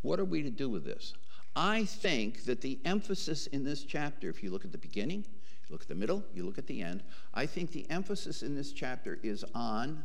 What 0.00 0.18
are 0.18 0.24
we 0.24 0.42
to 0.42 0.50
do 0.50 0.70
with 0.70 0.86
this? 0.86 1.12
I 1.56 1.84
think 1.84 2.44
that 2.44 2.60
the 2.60 2.78
emphasis 2.84 3.46
in 3.46 3.64
this 3.64 3.84
chapter, 3.84 4.28
if 4.28 4.42
you 4.42 4.50
look 4.50 4.64
at 4.64 4.72
the 4.72 4.78
beginning, 4.78 5.24
you 5.68 5.72
look 5.72 5.82
at 5.82 5.88
the 5.88 5.94
middle, 5.94 6.24
you 6.34 6.44
look 6.44 6.58
at 6.58 6.66
the 6.66 6.82
end, 6.82 7.02
I 7.32 7.46
think 7.46 7.72
the 7.72 7.88
emphasis 7.90 8.42
in 8.42 8.54
this 8.54 8.72
chapter 8.72 9.18
is 9.22 9.44
on 9.54 10.02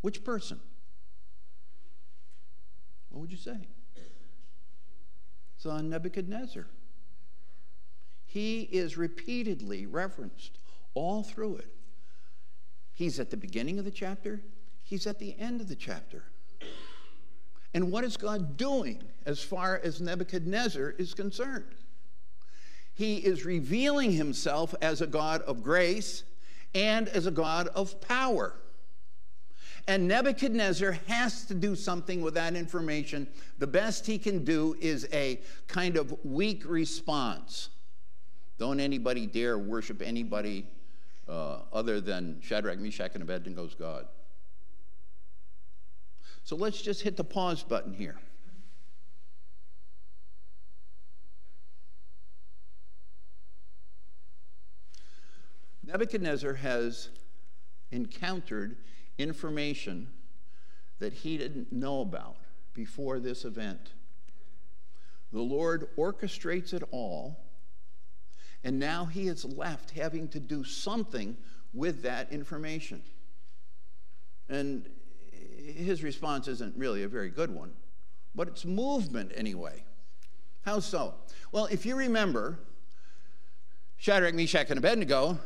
which 0.00 0.24
person? 0.24 0.60
What 3.10 3.20
would 3.22 3.32
you 3.32 3.38
say? 3.38 3.56
It's 5.56 5.66
on 5.66 5.88
Nebuchadnezzar. 5.90 6.66
He 8.26 8.60
is 8.60 8.96
repeatedly 8.96 9.86
referenced 9.86 10.58
all 10.94 11.22
through 11.22 11.56
it. 11.56 11.74
He's 12.92 13.18
at 13.18 13.30
the 13.30 13.36
beginning 13.36 13.78
of 13.78 13.84
the 13.84 13.90
chapter, 13.90 14.42
he's 14.82 15.06
at 15.06 15.18
the 15.18 15.36
end 15.38 15.60
of 15.60 15.68
the 15.68 15.76
chapter. 15.76 16.24
And 17.78 17.92
what 17.92 18.02
is 18.02 18.16
God 18.16 18.56
doing 18.56 19.00
as 19.24 19.38
far 19.38 19.80
as 19.84 20.00
Nebuchadnezzar 20.00 20.96
is 20.98 21.14
concerned? 21.14 21.76
He 22.92 23.18
is 23.18 23.44
revealing 23.44 24.10
himself 24.10 24.74
as 24.82 25.00
a 25.00 25.06
God 25.06 25.42
of 25.42 25.62
grace 25.62 26.24
and 26.74 27.08
as 27.08 27.26
a 27.26 27.30
God 27.30 27.68
of 27.76 28.00
power. 28.00 28.56
And 29.86 30.08
Nebuchadnezzar 30.08 30.98
has 31.06 31.44
to 31.44 31.54
do 31.54 31.76
something 31.76 32.20
with 32.20 32.34
that 32.34 32.56
information. 32.56 33.28
The 33.58 33.68
best 33.68 34.06
he 34.06 34.18
can 34.18 34.42
do 34.42 34.74
is 34.80 35.06
a 35.12 35.40
kind 35.68 35.96
of 35.96 36.12
weak 36.24 36.64
response. 36.66 37.68
Don't 38.58 38.80
anybody 38.80 39.24
dare 39.24 39.56
worship 39.56 40.02
anybody 40.02 40.66
uh, 41.28 41.58
other 41.72 42.00
than 42.00 42.40
Shadrach, 42.42 42.80
Meshach, 42.80 43.14
and 43.14 43.24
Abednego's 43.24 43.76
God. 43.76 44.08
So 46.48 46.56
let's 46.56 46.80
just 46.80 47.02
hit 47.02 47.18
the 47.18 47.24
pause 47.24 47.62
button 47.62 47.92
here. 47.92 48.16
Nebuchadnezzar 55.84 56.54
has 56.54 57.10
encountered 57.90 58.76
information 59.18 60.08
that 61.00 61.12
he 61.12 61.36
didn't 61.36 61.70
know 61.70 62.00
about 62.00 62.38
before 62.72 63.20
this 63.20 63.44
event. 63.44 63.92
The 65.30 65.42
Lord 65.42 65.94
orchestrates 65.98 66.72
it 66.72 66.82
all, 66.90 67.44
and 68.64 68.78
now 68.78 69.04
he 69.04 69.28
is 69.28 69.44
left 69.44 69.90
having 69.90 70.28
to 70.28 70.40
do 70.40 70.64
something 70.64 71.36
with 71.74 72.00
that 72.04 72.32
information. 72.32 73.02
And 74.48 74.88
his 75.68 76.02
response 76.02 76.48
isn't 76.48 76.76
really 76.76 77.02
a 77.02 77.08
very 77.08 77.30
good 77.30 77.50
one, 77.50 77.72
but 78.34 78.48
it's 78.48 78.64
movement 78.64 79.32
anyway. 79.34 79.84
How 80.62 80.80
so? 80.80 81.14
Well, 81.52 81.66
if 81.66 81.86
you 81.86 81.96
remember, 81.96 82.58
Shadrach, 83.96 84.34
Meshach, 84.34 84.70
and 84.70 84.78
Abednego, 84.78 85.38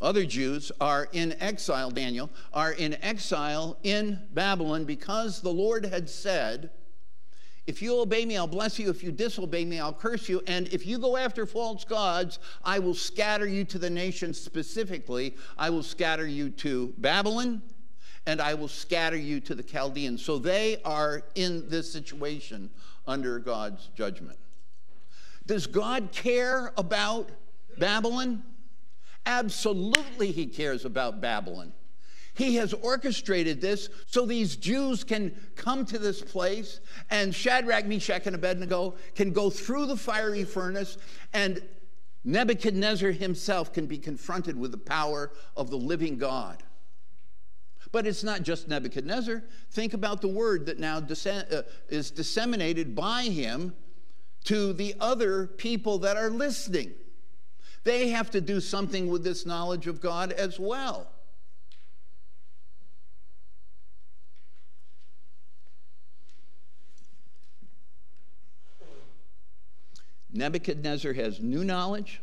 other 0.00 0.24
Jews, 0.24 0.72
are 0.80 1.08
in 1.12 1.34
exile, 1.40 1.90
Daniel, 1.90 2.30
are 2.52 2.72
in 2.72 2.94
exile 3.02 3.76
in 3.82 4.18
Babylon 4.32 4.84
because 4.84 5.40
the 5.40 5.52
Lord 5.52 5.84
had 5.84 6.08
said, 6.08 6.70
if 7.66 7.82
you 7.82 8.00
obey 8.00 8.24
me, 8.24 8.36
I'll 8.36 8.46
bless 8.46 8.78
you. 8.78 8.88
If 8.88 9.04
you 9.04 9.12
disobey 9.12 9.64
me, 9.64 9.78
I'll 9.78 9.92
curse 9.92 10.28
you. 10.28 10.42
And 10.46 10.66
if 10.68 10.86
you 10.86 10.98
go 10.98 11.16
after 11.16 11.46
false 11.46 11.84
gods, 11.84 12.38
I 12.64 12.78
will 12.78 12.94
scatter 12.94 13.46
you 13.46 13.64
to 13.66 13.78
the 13.78 13.90
nations 13.90 14.40
specifically. 14.40 15.36
I 15.58 15.70
will 15.70 15.82
scatter 15.82 16.26
you 16.26 16.50
to 16.50 16.94
Babylon 16.98 17.62
and 18.30 18.40
I 18.40 18.54
will 18.54 18.68
scatter 18.68 19.16
you 19.16 19.40
to 19.40 19.56
the 19.56 19.62
Chaldeans. 19.62 20.24
So 20.24 20.38
they 20.38 20.80
are 20.84 21.24
in 21.34 21.68
this 21.68 21.92
situation 21.92 22.70
under 23.04 23.40
God's 23.40 23.88
judgment. 23.96 24.38
Does 25.46 25.66
God 25.66 26.10
care 26.12 26.72
about 26.76 27.28
Babylon? 27.76 28.44
Absolutely, 29.26 30.30
He 30.30 30.46
cares 30.46 30.84
about 30.84 31.20
Babylon. 31.20 31.72
He 32.34 32.54
has 32.54 32.72
orchestrated 32.72 33.60
this 33.60 33.88
so 34.06 34.24
these 34.24 34.54
Jews 34.54 35.02
can 35.02 35.34
come 35.56 35.84
to 35.86 35.98
this 35.98 36.22
place, 36.22 36.78
and 37.10 37.34
Shadrach, 37.34 37.86
Meshach, 37.86 38.26
and 38.26 38.36
Abednego 38.36 38.94
can 39.16 39.32
go 39.32 39.50
through 39.50 39.86
the 39.86 39.96
fiery 39.96 40.44
furnace, 40.44 40.98
and 41.32 41.60
Nebuchadnezzar 42.22 43.10
himself 43.10 43.72
can 43.72 43.86
be 43.86 43.98
confronted 43.98 44.56
with 44.56 44.70
the 44.70 44.78
power 44.78 45.32
of 45.56 45.68
the 45.68 45.76
living 45.76 46.16
God. 46.16 46.62
But 47.92 48.06
it's 48.06 48.22
not 48.22 48.42
just 48.42 48.68
Nebuchadnezzar. 48.68 49.42
Think 49.70 49.94
about 49.94 50.20
the 50.20 50.28
word 50.28 50.66
that 50.66 50.78
now 50.78 50.98
uh, 50.98 51.62
is 51.88 52.10
disseminated 52.10 52.94
by 52.94 53.24
him 53.24 53.74
to 54.44 54.72
the 54.72 54.94
other 55.00 55.46
people 55.46 55.98
that 55.98 56.16
are 56.16 56.30
listening. 56.30 56.92
They 57.82 58.10
have 58.10 58.30
to 58.30 58.40
do 58.40 58.60
something 58.60 59.08
with 59.08 59.24
this 59.24 59.44
knowledge 59.44 59.86
of 59.86 60.00
God 60.00 60.32
as 60.32 60.58
well. 60.60 61.08
Nebuchadnezzar 70.32 71.12
has 71.14 71.40
new 71.40 71.64
knowledge. 71.64 72.20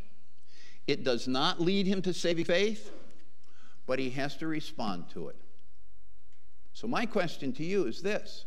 It 0.88 1.04
does 1.04 1.28
not 1.28 1.60
lead 1.60 1.88
him 1.88 2.02
to 2.04 2.14
saving 2.14 2.46
faith, 2.46 2.92
but 3.86 4.00
he 4.00 4.12
has 4.12 4.38
to 4.38 4.48
respond 4.48 5.10
to 5.10 5.28
it. 5.28 5.36
So, 6.78 6.88
my 6.88 7.08
question 7.08 7.54
to 7.54 7.64
you 7.64 7.88
is 7.88 8.04
this 8.04 8.46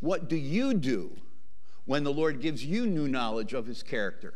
What 0.00 0.26
do 0.26 0.36
you 0.36 0.72
do 0.72 1.18
when 1.84 2.02
the 2.02 2.10
Lord 2.10 2.40
gives 2.40 2.64
you 2.64 2.86
new 2.86 3.08
knowledge 3.08 3.52
of 3.52 3.66
his 3.66 3.82
character? 3.82 4.32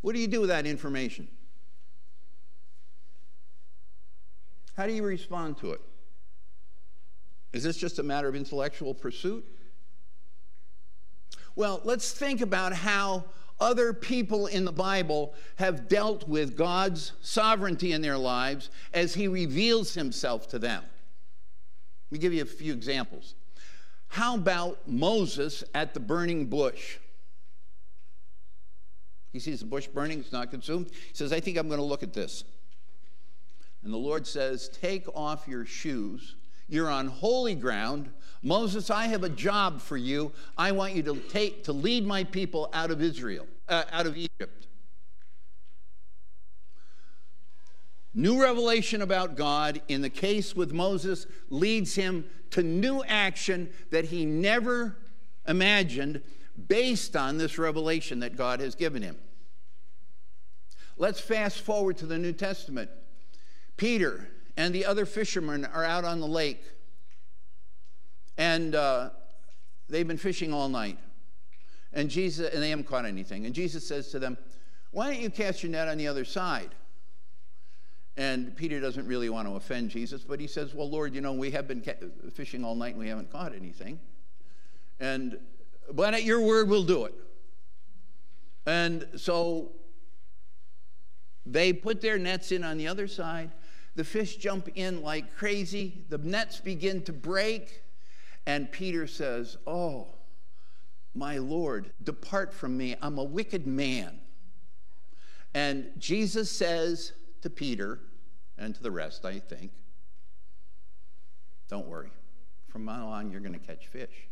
What 0.00 0.14
do 0.14 0.18
you 0.18 0.28
do 0.28 0.40
with 0.40 0.48
that 0.48 0.64
information? 0.64 1.28
How 4.78 4.86
do 4.86 4.94
you 4.94 5.02
respond 5.02 5.58
to 5.58 5.72
it? 5.72 5.82
Is 7.52 7.62
this 7.62 7.76
just 7.76 7.98
a 7.98 8.02
matter 8.02 8.28
of 8.28 8.34
intellectual 8.34 8.94
pursuit? 8.94 9.44
Well, 11.54 11.82
let's 11.84 12.12
think 12.12 12.40
about 12.40 12.72
how 12.72 13.26
other 13.62 13.92
people 13.92 14.48
in 14.48 14.64
the 14.64 14.72
Bible 14.72 15.34
have 15.56 15.88
dealt 15.88 16.28
with 16.28 16.56
God's 16.56 17.12
sovereignty 17.20 17.92
in 17.92 18.02
their 18.02 18.18
lives 18.18 18.70
as 18.92 19.14
He 19.14 19.28
reveals 19.28 19.94
Himself 19.94 20.48
to 20.48 20.58
them. 20.58 20.82
Let 22.10 22.12
me 22.12 22.18
give 22.18 22.32
you 22.32 22.42
a 22.42 22.46
few 22.46 22.72
examples. 22.72 23.34
How 24.08 24.34
about 24.34 24.86
Moses 24.86 25.64
at 25.74 25.94
the 25.94 26.00
burning 26.00 26.46
bush? 26.46 26.98
He 29.32 29.38
sees 29.38 29.60
the 29.60 29.66
bush 29.66 29.86
burning, 29.86 30.18
it's 30.18 30.32
not 30.32 30.50
consumed. 30.50 30.88
He 30.90 31.14
says, 31.14 31.32
I 31.32 31.40
think 31.40 31.56
I'm 31.56 31.68
going 31.68 31.80
to 31.80 31.84
look 31.86 32.02
at 32.02 32.12
this. 32.12 32.44
And 33.82 33.92
the 33.92 33.98
Lord 33.98 34.26
says, 34.26 34.68
Take 34.68 35.06
off 35.14 35.48
your 35.48 35.64
shoes 35.64 36.36
You're 36.68 36.90
on 36.90 37.06
holy 37.06 37.54
ground. 37.54 38.10
Moses, 38.42 38.90
I 38.90 39.06
have 39.06 39.24
a 39.24 39.28
job 39.28 39.80
for 39.80 39.96
you. 39.96 40.32
I 40.58 40.72
want 40.72 40.94
you 40.94 41.02
to 41.04 41.16
take 41.28 41.64
to 41.64 41.72
lead 41.72 42.04
my 42.04 42.24
people 42.24 42.68
out 42.72 42.90
of 42.90 43.00
Israel, 43.00 43.46
uh, 43.68 43.84
out 43.90 44.06
of 44.06 44.16
Egypt. 44.16 44.66
New 48.14 48.40
revelation 48.40 49.00
about 49.00 49.36
God 49.36 49.80
in 49.88 50.02
the 50.02 50.10
case 50.10 50.54
with 50.54 50.72
Moses 50.72 51.26
leads 51.48 51.94
him 51.94 52.26
to 52.50 52.62
new 52.62 53.02
action 53.04 53.70
that 53.90 54.06
he 54.06 54.26
never 54.26 54.98
imagined 55.48 56.20
based 56.68 57.16
on 57.16 57.38
this 57.38 57.58
revelation 57.58 58.20
that 58.20 58.36
God 58.36 58.60
has 58.60 58.74
given 58.74 59.02
him. 59.02 59.16
Let's 60.98 61.20
fast 61.20 61.60
forward 61.60 61.96
to 61.98 62.06
the 62.06 62.18
New 62.18 62.32
Testament. 62.32 62.90
Peter 63.78 64.28
and 64.56 64.74
the 64.74 64.84
other 64.84 65.06
fishermen 65.06 65.64
are 65.64 65.84
out 65.84 66.04
on 66.04 66.20
the 66.20 66.26
lake, 66.26 66.62
and 68.36 68.74
uh, 68.74 69.10
they've 69.88 70.06
been 70.06 70.18
fishing 70.18 70.52
all 70.52 70.68
night. 70.68 70.98
And 71.92 72.08
Jesus, 72.08 72.52
and 72.52 72.62
they 72.62 72.70
haven't 72.70 72.86
caught 72.86 73.04
anything. 73.04 73.46
And 73.46 73.54
Jesus 73.54 73.86
says 73.86 74.08
to 74.08 74.18
them, 74.18 74.38
Why 74.92 75.12
don't 75.12 75.20
you 75.20 75.30
cast 75.30 75.62
your 75.62 75.72
net 75.72 75.88
on 75.88 75.98
the 75.98 76.08
other 76.08 76.24
side? 76.24 76.74
And 78.16 78.54
Peter 78.56 78.78
doesn't 78.80 79.06
really 79.06 79.30
want 79.30 79.48
to 79.48 79.54
offend 79.54 79.90
Jesus, 79.90 80.22
but 80.22 80.38
he 80.38 80.46
says, 80.46 80.74
Well, 80.74 80.88
Lord, 80.88 81.14
you 81.14 81.20
know, 81.20 81.32
we 81.32 81.50
have 81.50 81.66
been 81.66 81.82
fishing 82.32 82.64
all 82.64 82.74
night 82.74 82.94
and 82.94 82.98
we 82.98 83.08
haven't 83.08 83.30
caught 83.30 83.54
anything. 83.54 83.98
And, 85.00 85.38
but 85.92 86.14
at 86.14 86.24
your 86.24 86.40
word, 86.40 86.68
we'll 86.68 86.84
do 86.84 87.04
it. 87.06 87.14
And 88.66 89.06
so 89.16 89.72
they 91.44 91.72
put 91.72 92.00
their 92.00 92.18
nets 92.18 92.52
in 92.52 92.62
on 92.64 92.78
the 92.78 92.86
other 92.86 93.08
side. 93.08 93.50
The 93.96 94.04
fish 94.04 94.36
jump 94.36 94.68
in 94.74 95.02
like 95.02 95.34
crazy. 95.36 96.04
The 96.08 96.18
nets 96.18 96.60
begin 96.60 97.02
to 97.02 97.12
break. 97.12 97.82
And 98.46 98.70
Peter 98.70 99.06
says, 99.06 99.56
Oh, 99.66 100.06
my 101.14 101.38
Lord, 101.38 101.90
depart 102.02 102.52
from 102.54 102.76
me. 102.76 102.96
I'm 103.02 103.18
a 103.18 103.24
wicked 103.24 103.66
man. 103.66 104.20
And 105.54 105.90
Jesus 105.98 106.50
says 106.50 107.12
to 107.42 107.50
Peter 107.50 108.00
and 108.56 108.74
to 108.74 108.82
the 108.82 108.90
rest, 108.90 109.24
I 109.24 109.38
think, 109.38 109.72
Don't 111.68 111.86
worry. 111.86 112.10
From 112.68 112.84
now 112.86 113.08
on, 113.08 113.30
you're 113.30 113.40
going 113.40 113.58
to 113.58 113.58
catch 113.58 113.86
fish. 113.86 114.28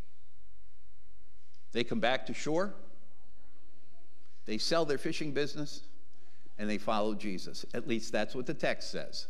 They 1.72 1.84
come 1.84 2.00
back 2.00 2.26
to 2.26 2.34
shore. 2.34 2.74
They 4.46 4.56
sell 4.58 4.84
their 4.84 4.98
fishing 4.98 5.32
business 5.32 5.82
and 6.58 6.68
they 6.68 6.78
follow 6.78 7.14
Jesus. 7.14 7.64
At 7.74 7.86
least 7.86 8.12
that's 8.12 8.34
what 8.34 8.46
the 8.46 8.54
text 8.54 8.90
says. 8.90 9.28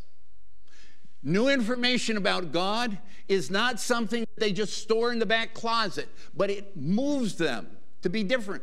New 1.22 1.48
information 1.48 2.16
about 2.16 2.52
God 2.52 2.98
is 3.28 3.50
not 3.50 3.78
something 3.78 4.26
they 4.36 4.52
just 4.52 4.78
store 4.78 5.12
in 5.12 5.18
the 5.18 5.26
back 5.26 5.54
closet, 5.54 6.08
but 6.34 6.50
it 6.50 6.76
moves 6.76 7.36
them 7.36 7.68
to 8.02 8.08
be 8.08 8.24
different. 8.24 8.62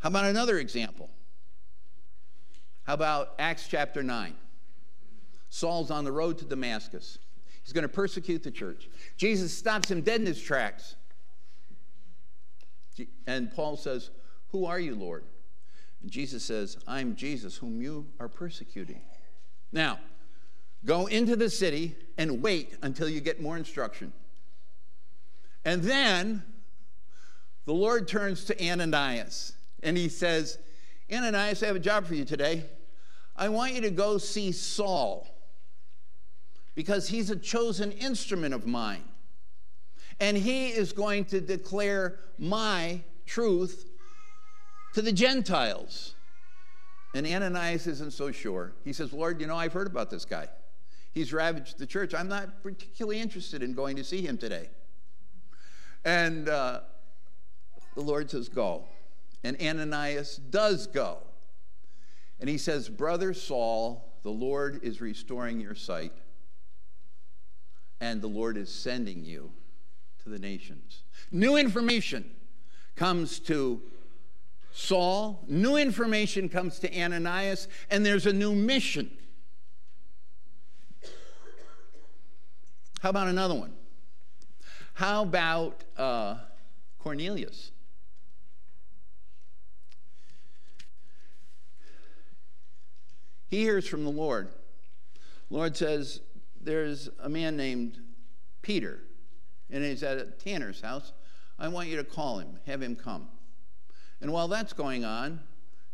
How 0.00 0.08
about 0.08 0.24
another 0.24 0.58
example? 0.58 1.08
How 2.82 2.94
about 2.94 3.34
Acts 3.38 3.68
chapter 3.68 4.02
9? 4.02 4.34
Saul's 5.48 5.90
on 5.90 6.04
the 6.04 6.12
road 6.12 6.36
to 6.38 6.44
Damascus. 6.44 7.18
He's 7.62 7.72
going 7.72 7.82
to 7.82 7.88
persecute 7.88 8.42
the 8.42 8.50
church. 8.50 8.88
Jesus 9.16 9.56
stops 9.56 9.90
him 9.90 10.02
dead 10.02 10.20
in 10.20 10.26
his 10.26 10.42
tracks. 10.42 10.96
And 13.26 13.50
Paul 13.54 13.76
says, 13.76 14.10
Who 14.48 14.66
are 14.66 14.78
you, 14.78 14.94
Lord? 14.94 15.24
And 16.02 16.10
Jesus 16.10 16.44
says, 16.44 16.76
I'm 16.86 17.16
Jesus, 17.16 17.56
whom 17.56 17.80
you 17.80 18.06
are 18.20 18.28
persecuting. 18.28 19.00
Now, 19.72 19.98
go 20.84 21.06
into 21.06 21.36
the 21.36 21.50
city 21.50 21.96
and 22.18 22.42
wait 22.42 22.76
until 22.82 23.08
you 23.08 23.20
get 23.20 23.40
more 23.40 23.56
instruction. 23.56 24.12
And 25.64 25.82
then 25.82 26.42
the 27.64 27.72
Lord 27.72 28.06
turns 28.06 28.44
to 28.44 28.70
Ananias 28.70 29.54
and 29.82 29.96
he 29.96 30.08
says, 30.08 30.58
Ananias, 31.12 31.62
I 31.62 31.66
have 31.66 31.76
a 31.76 31.80
job 31.80 32.06
for 32.06 32.14
you 32.14 32.24
today. 32.24 32.64
I 33.36 33.48
want 33.48 33.74
you 33.74 33.80
to 33.82 33.90
go 33.90 34.18
see 34.18 34.52
Saul 34.52 35.26
because 36.74 37.08
he's 37.08 37.30
a 37.30 37.36
chosen 37.36 37.92
instrument 37.92 38.54
of 38.54 38.66
mine. 38.66 39.04
And 40.20 40.36
he 40.36 40.68
is 40.68 40.92
going 40.92 41.24
to 41.26 41.40
declare 41.40 42.20
my 42.38 43.00
truth 43.26 43.90
to 44.94 45.02
the 45.02 45.12
Gentiles. 45.12 46.14
And 47.14 47.26
Ananias 47.26 47.86
isn't 47.86 48.12
so 48.12 48.30
sure. 48.30 48.72
He 48.84 48.92
says, 48.92 49.12
Lord, 49.12 49.40
you 49.40 49.46
know, 49.46 49.56
I've 49.56 49.72
heard 49.72 49.86
about 49.86 50.10
this 50.10 50.24
guy. 50.24 50.48
He's 51.14 51.32
ravaged 51.32 51.78
the 51.78 51.86
church. 51.86 52.12
I'm 52.12 52.28
not 52.28 52.62
particularly 52.62 53.20
interested 53.20 53.62
in 53.62 53.72
going 53.72 53.96
to 53.96 54.04
see 54.04 54.20
him 54.20 54.36
today. 54.36 54.68
And 56.04 56.48
uh, 56.48 56.80
the 57.94 58.02
Lord 58.02 58.30
says, 58.30 58.48
Go. 58.48 58.84
And 59.44 59.56
Ananias 59.60 60.36
does 60.36 60.86
go. 60.86 61.18
And 62.40 62.48
he 62.48 62.58
says, 62.58 62.88
Brother 62.88 63.32
Saul, 63.32 64.12
the 64.22 64.30
Lord 64.30 64.80
is 64.82 65.00
restoring 65.00 65.60
your 65.60 65.74
sight, 65.74 66.12
and 68.00 68.20
the 68.20 68.26
Lord 68.26 68.56
is 68.56 68.72
sending 68.74 69.24
you 69.24 69.52
to 70.22 70.30
the 70.30 70.38
nations. 70.38 71.04
New 71.30 71.56
information 71.56 72.28
comes 72.96 73.38
to 73.40 73.82
Saul, 74.72 75.44
new 75.46 75.76
information 75.76 76.48
comes 76.48 76.78
to 76.80 77.00
Ananias, 77.00 77.68
and 77.90 78.04
there's 78.04 78.26
a 78.26 78.32
new 78.32 78.54
mission. 78.54 79.10
How 83.04 83.10
about 83.10 83.28
another 83.28 83.54
one? 83.54 83.74
How 84.94 85.24
about 85.24 85.84
uh, 85.98 86.36
Cornelius? 86.98 87.70
He 93.46 93.60
hears 93.60 93.86
from 93.86 94.04
the 94.04 94.10
Lord. 94.10 94.48
Lord 95.50 95.76
says, 95.76 96.22
There's 96.58 97.10
a 97.20 97.28
man 97.28 97.58
named 97.58 97.98
Peter, 98.62 99.00
and 99.70 99.84
he's 99.84 100.02
at 100.02 100.16
a 100.16 100.24
tanner's 100.24 100.80
house. 100.80 101.12
I 101.58 101.68
want 101.68 101.88
you 101.88 101.98
to 101.98 102.04
call 102.04 102.38
him, 102.38 102.58
have 102.64 102.80
him 102.80 102.96
come. 102.96 103.28
And 104.22 104.32
while 104.32 104.48
that's 104.48 104.72
going 104.72 105.04
on, 105.04 105.40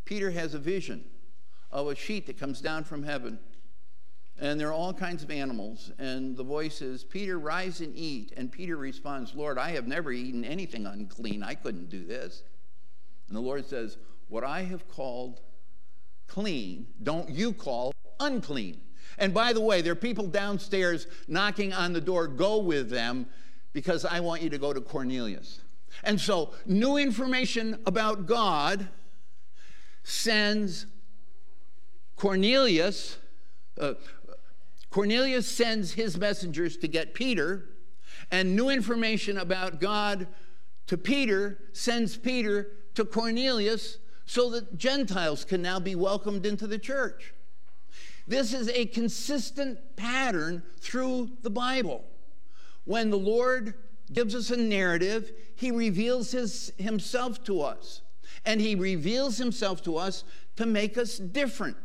Peter 0.04 0.30
has 0.30 0.54
a 0.54 0.60
vision 0.60 1.04
of 1.72 1.88
a 1.88 1.96
sheet 1.96 2.28
that 2.28 2.38
comes 2.38 2.60
down 2.60 2.84
from 2.84 3.02
heaven. 3.02 3.40
And 4.40 4.58
there 4.58 4.68
are 4.68 4.72
all 4.72 4.94
kinds 4.94 5.22
of 5.22 5.30
animals. 5.30 5.92
And 5.98 6.34
the 6.34 6.42
voice 6.42 6.76
says, 6.78 7.04
Peter, 7.04 7.38
rise 7.38 7.80
and 7.80 7.94
eat. 7.94 8.32
And 8.36 8.50
Peter 8.50 8.76
responds, 8.76 9.34
Lord, 9.34 9.58
I 9.58 9.72
have 9.72 9.86
never 9.86 10.10
eaten 10.10 10.44
anything 10.44 10.86
unclean. 10.86 11.42
I 11.42 11.54
couldn't 11.54 11.90
do 11.90 12.04
this. 12.04 12.42
And 13.28 13.36
the 13.36 13.40
Lord 13.40 13.66
says, 13.66 13.98
What 14.28 14.42
I 14.42 14.62
have 14.62 14.88
called 14.88 15.40
clean, 16.26 16.86
don't 17.02 17.28
you 17.28 17.52
call 17.52 17.92
unclean. 18.18 18.80
And 19.18 19.34
by 19.34 19.52
the 19.52 19.60
way, 19.60 19.82
there 19.82 19.92
are 19.92 19.96
people 19.96 20.26
downstairs 20.26 21.06
knocking 21.28 21.74
on 21.74 21.92
the 21.92 22.00
door. 22.00 22.26
Go 22.26 22.58
with 22.58 22.88
them 22.88 23.26
because 23.72 24.06
I 24.06 24.20
want 24.20 24.40
you 24.40 24.48
to 24.50 24.58
go 24.58 24.72
to 24.72 24.80
Cornelius. 24.80 25.60
And 26.02 26.18
so, 26.18 26.54
new 26.64 26.96
information 26.96 27.80
about 27.84 28.26
God 28.26 28.88
sends 30.02 30.86
Cornelius. 32.16 33.18
Uh, 33.78 33.94
Cornelius 34.90 35.46
sends 35.46 35.92
his 35.92 36.18
messengers 36.18 36.76
to 36.78 36.88
get 36.88 37.14
Peter, 37.14 37.70
and 38.30 38.56
new 38.56 38.68
information 38.68 39.38
about 39.38 39.80
God 39.80 40.26
to 40.88 40.98
Peter 40.98 41.58
sends 41.72 42.16
Peter 42.16 42.72
to 42.94 43.04
Cornelius 43.04 43.98
so 44.26 44.50
that 44.50 44.76
Gentiles 44.76 45.44
can 45.44 45.62
now 45.62 45.78
be 45.78 45.94
welcomed 45.94 46.44
into 46.44 46.66
the 46.66 46.78
church. 46.78 47.32
This 48.26 48.52
is 48.52 48.68
a 48.68 48.86
consistent 48.86 49.78
pattern 49.96 50.62
through 50.80 51.30
the 51.42 51.50
Bible. 51.50 52.04
When 52.84 53.10
the 53.10 53.18
Lord 53.18 53.74
gives 54.12 54.34
us 54.34 54.50
a 54.50 54.56
narrative, 54.56 55.32
he 55.54 55.70
reveals 55.70 56.32
his, 56.32 56.72
himself 56.78 57.42
to 57.44 57.60
us. 57.62 58.02
And 58.44 58.60
he 58.60 58.74
reveals 58.74 59.38
himself 59.38 59.82
to 59.84 59.96
us 59.96 60.24
to 60.56 60.66
make 60.66 60.96
us 60.98 61.18
different. 61.18 61.76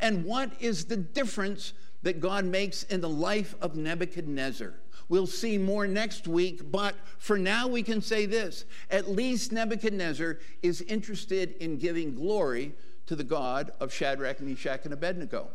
And 0.00 0.24
what 0.24 0.50
is 0.60 0.86
the 0.86 0.96
difference 0.96 1.72
that 2.02 2.20
God 2.20 2.44
makes 2.44 2.82
in 2.84 3.00
the 3.00 3.08
life 3.08 3.54
of 3.60 3.76
Nebuchadnezzar? 3.76 4.74
We'll 5.08 5.26
see 5.26 5.56
more 5.56 5.86
next 5.86 6.26
week, 6.26 6.70
but 6.70 6.96
for 7.18 7.38
now 7.38 7.68
we 7.68 7.82
can 7.82 8.00
say 8.00 8.26
this 8.26 8.64
at 8.90 9.08
least 9.08 9.52
Nebuchadnezzar 9.52 10.38
is 10.62 10.82
interested 10.82 11.56
in 11.60 11.78
giving 11.78 12.14
glory 12.14 12.74
to 13.06 13.14
the 13.14 13.24
God 13.24 13.70
of 13.78 13.92
Shadrach, 13.92 14.40
Meshach, 14.40 14.84
and 14.84 14.92
Abednego. 14.92 15.48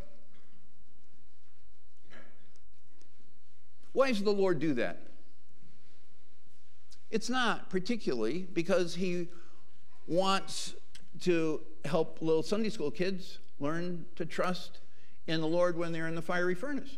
Why 3.93 4.07
does 4.07 4.23
the 4.23 4.31
Lord 4.31 4.59
do 4.59 4.73
that? 4.75 5.07
It's 7.09 7.29
not 7.29 7.69
particularly 7.69 8.47
because 8.53 8.95
he 8.95 9.27
wants 10.07 10.75
to 11.21 11.61
help 11.83 12.21
little 12.21 12.41
Sunday 12.41 12.69
school 12.69 12.89
kids 12.89 13.39
learn 13.59 14.05
to 14.15 14.25
trust 14.25 14.79
in 15.27 15.41
the 15.41 15.47
Lord 15.47 15.77
when 15.77 15.91
they're 15.91 16.07
in 16.07 16.15
the 16.15 16.21
fiery 16.21 16.55
furnace. 16.55 16.97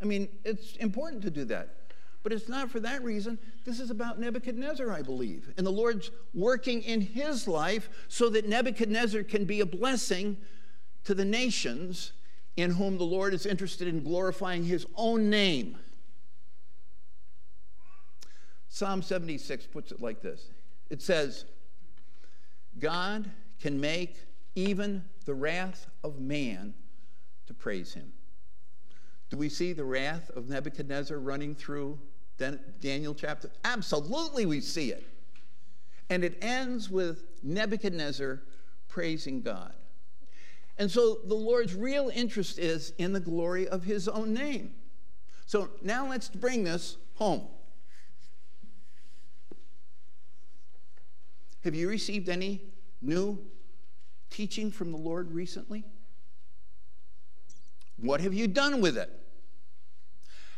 I 0.00 0.04
mean, 0.04 0.28
it's 0.44 0.76
important 0.76 1.22
to 1.22 1.30
do 1.30 1.44
that. 1.46 1.76
But 2.22 2.32
it's 2.32 2.48
not 2.48 2.70
for 2.70 2.78
that 2.80 3.02
reason. 3.02 3.38
This 3.64 3.80
is 3.80 3.90
about 3.90 4.20
Nebuchadnezzar, 4.20 4.90
I 4.90 5.02
believe. 5.02 5.52
And 5.56 5.66
the 5.66 5.72
Lord's 5.72 6.10
working 6.34 6.82
in 6.82 7.00
his 7.00 7.48
life 7.48 7.88
so 8.08 8.28
that 8.30 8.48
Nebuchadnezzar 8.48 9.24
can 9.24 9.44
be 9.44 9.60
a 9.60 9.66
blessing 9.66 10.36
to 11.04 11.14
the 11.14 11.24
nations 11.24 12.12
in 12.56 12.70
whom 12.70 12.98
the 12.98 13.04
Lord 13.04 13.34
is 13.34 13.46
interested 13.46 13.88
in 13.88 14.04
glorifying 14.04 14.64
his 14.64 14.86
own 14.94 15.30
name. 15.30 15.76
Psalm 18.68 19.02
76 19.02 19.66
puts 19.66 19.92
it 19.92 20.00
like 20.00 20.22
this 20.22 20.48
it 20.90 21.02
says, 21.02 21.44
God 22.78 23.30
can 23.60 23.80
make 23.80 24.16
even 24.54 25.04
the 25.24 25.34
wrath 25.34 25.86
of 26.04 26.20
man 26.20 26.74
to 27.52 27.58
praise 27.62 27.92
him. 27.92 28.12
Do 29.30 29.36
we 29.36 29.48
see 29.48 29.72
the 29.72 29.84
wrath 29.84 30.30
of 30.30 30.48
Nebuchadnezzar 30.48 31.18
running 31.18 31.54
through 31.54 31.98
Daniel 32.80 33.14
chapter? 33.14 33.50
Absolutely, 33.64 34.46
we 34.46 34.60
see 34.60 34.90
it. 34.90 35.06
And 36.10 36.24
it 36.24 36.38
ends 36.42 36.90
with 36.90 37.24
Nebuchadnezzar 37.42 38.42
praising 38.88 39.42
God. 39.42 39.72
And 40.78 40.90
so 40.90 41.18
the 41.26 41.34
Lord's 41.34 41.74
real 41.74 42.10
interest 42.14 42.58
is 42.58 42.92
in 42.98 43.12
the 43.12 43.20
glory 43.20 43.68
of 43.68 43.84
his 43.84 44.08
own 44.08 44.34
name. 44.34 44.74
So 45.46 45.70
now 45.82 46.08
let's 46.08 46.28
bring 46.28 46.64
this 46.64 46.96
home. 47.14 47.46
Have 51.64 51.74
you 51.74 51.88
received 51.88 52.28
any 52.28 52.62
new 53.00 53.38
teaching 54.30 54.70
from 54.70 54.90
the 54.90 54.98
Lord 54.98 55.30
recently? 55.30 55.84
What 58.02 58.20
have 58.20 58.34
you 58.34 58.48
done 58.48 58.80
with 58.80 58.98
it? 58.98 59.10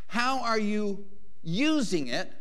How 0.06 0.42
are 0.42 0.58
you 0.58 1.04
using 1.42 2.08
it 2.08 2.32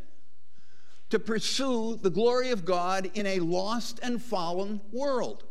to 1.09 1.19
pursue 1.19 1.99
the 2.01 2.09
glory 2.09 2.51
of 2.51 2.63
God 2.63 3.11
in 3.13 3.25
a 3.25 3.39
lost 3.39 3.99
and 4.01 4.21
fallen 4.21 4.79
world? 4.91 5.43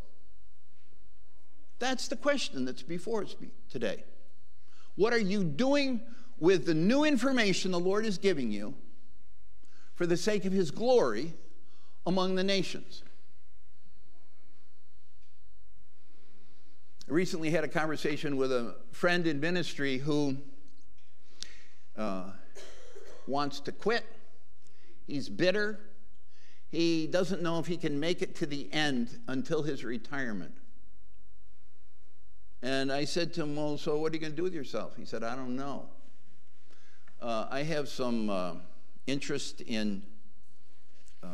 That's 1.77 2.07
the 2.07 2.15
question 2.15 2.65
that's 2.65 2.81
before 2.81 3.23
us 3.23 3.35
today. 3.69 4.03
What 4.95 5.13
are 5.13 5.19
you 5.19 5.43
doing 5.43 6.01
with 6.39 6.65
the 6.65 6.73
new 6.73 7.03
information 7.03 7.71
the 7.71 7.79
Lord 7.79 8.05
is 8.05 8.17
giving 8.17 8.51
you 8.51 8.73
for 9.93 10.07
the 10.07 10.17
sake 10.17 10.45
of 10.45 10.51
His 10.51 10.71
glory 10.71 11.33
among 12.07 12.35
the 12.35 12.43
nations? 12.43 13.03
Recently 17.07 17.49
had 17.49 17.63
a 17.63 17.67
conversation 17.67 18.37
with 18.37 18.51
a 18.51 18.75
friend 18.91 19.27
in 19.27 19.39
ministry 19.39 19.97
who 19.97 20.37
uh, 21.97 22.25
wants 23.27 23.59
to 23.61 23.71
quit. 23.71 24.05
He's 25.07 25.29
bitter. 25.29 25.79
He 26.69 27.07
doesn't 27.07 27.41
know 27.41 27.59
if 27.59 27.67
he 27.67 27.77
can 27.77 27.99
make 27.99 28.21
it 28.21 28.35
to 28.37 28.45
the 28.45 28.71
end 28.73 29.19
until 29.27 29.63
his 29.63 29.83
retirement. 29.83 30.55
And 32.61 32.91
I 32.91 33.03
said 33.05 33.33
to 33.33 33.43
him, 33.43 33.55
Well, 33.55 33.77
so 33.77 33.97
what 33.97 34.11
are 34.11 34.15
you 34.15 34.21
going 34.21 34.31
to 34.31 34.37
do 34.37 34.43
with 34.43 34.53
yourself? 34.53 34.95
He 34.95 35.05
said, 35.05 35.23
I 35.23 35.35
don't 35.35 35.55
know. 35.55 35.85
Uh, 37.21 37.47
I 37.51 37.63
have 37.63 37.89
some 37.89 38.29
uh, 38.29 38.53
interest 39.05 39.61
in 39.61 40.03
uh, 41.21 41.27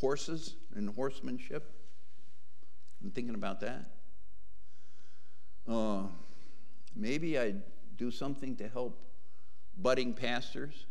horses 0.00 0.56
and 0.74 0.88
horsemanship. 0.94 1.70
I'm 3.02 3.10
thinking 3.10 3.34
about 3.34 3.60
that. 3.60 3.93
Uh, 5.68 6.02
maybe 6.94 7.38
I'd 7.38 7.62
do 7.96 8.10
something 8.10 8.56
to 8.56 8.68
help 8.68 8.98
budding 9.78 10.12
pastors. 10.12 10.86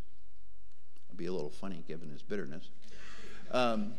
It'd 1.08 1.18
be 1.18 1.28
a 1.28 1.34
little 1.34 1.50
funny 1.50 1.84
given 1.88 2.10
his 2.10 2.22
bitterness. 2.22 2.70
Um, 3.52 3.94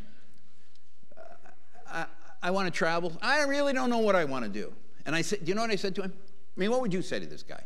I, 1.90 2.06
I 2.42 2.50
want 2.50 2.66
to 2.66 2.76
travel. 2.76 3.16
I 3.22 3.42
really 3.42 3.72
don't 3.72 3.90
know 3.90 3.98
what 3.98 4.16
I 4.16 4.24
want 4.24 4.44
to 4.44 4.50
do. 4.50 4.72
And 5.06 5.14
I 5.14 5.22
said, 5.22 5.44
do 5.44 5.48
you 5.48 5.54
know 5.54 5.62
what 5.62 5.70
I 5.70 5.76
said 5.76 5.94
to 5.96 6.02
him? 6.02 6.12
I 6.56 6.60
mean, 6.60 6.70
what 6.70 6.80
would 6.80 6.92
you 6.92 7.02
say 7.02 7.20
to 7.20 7.26
this 7.26 7.42
guy? 7.42 7.62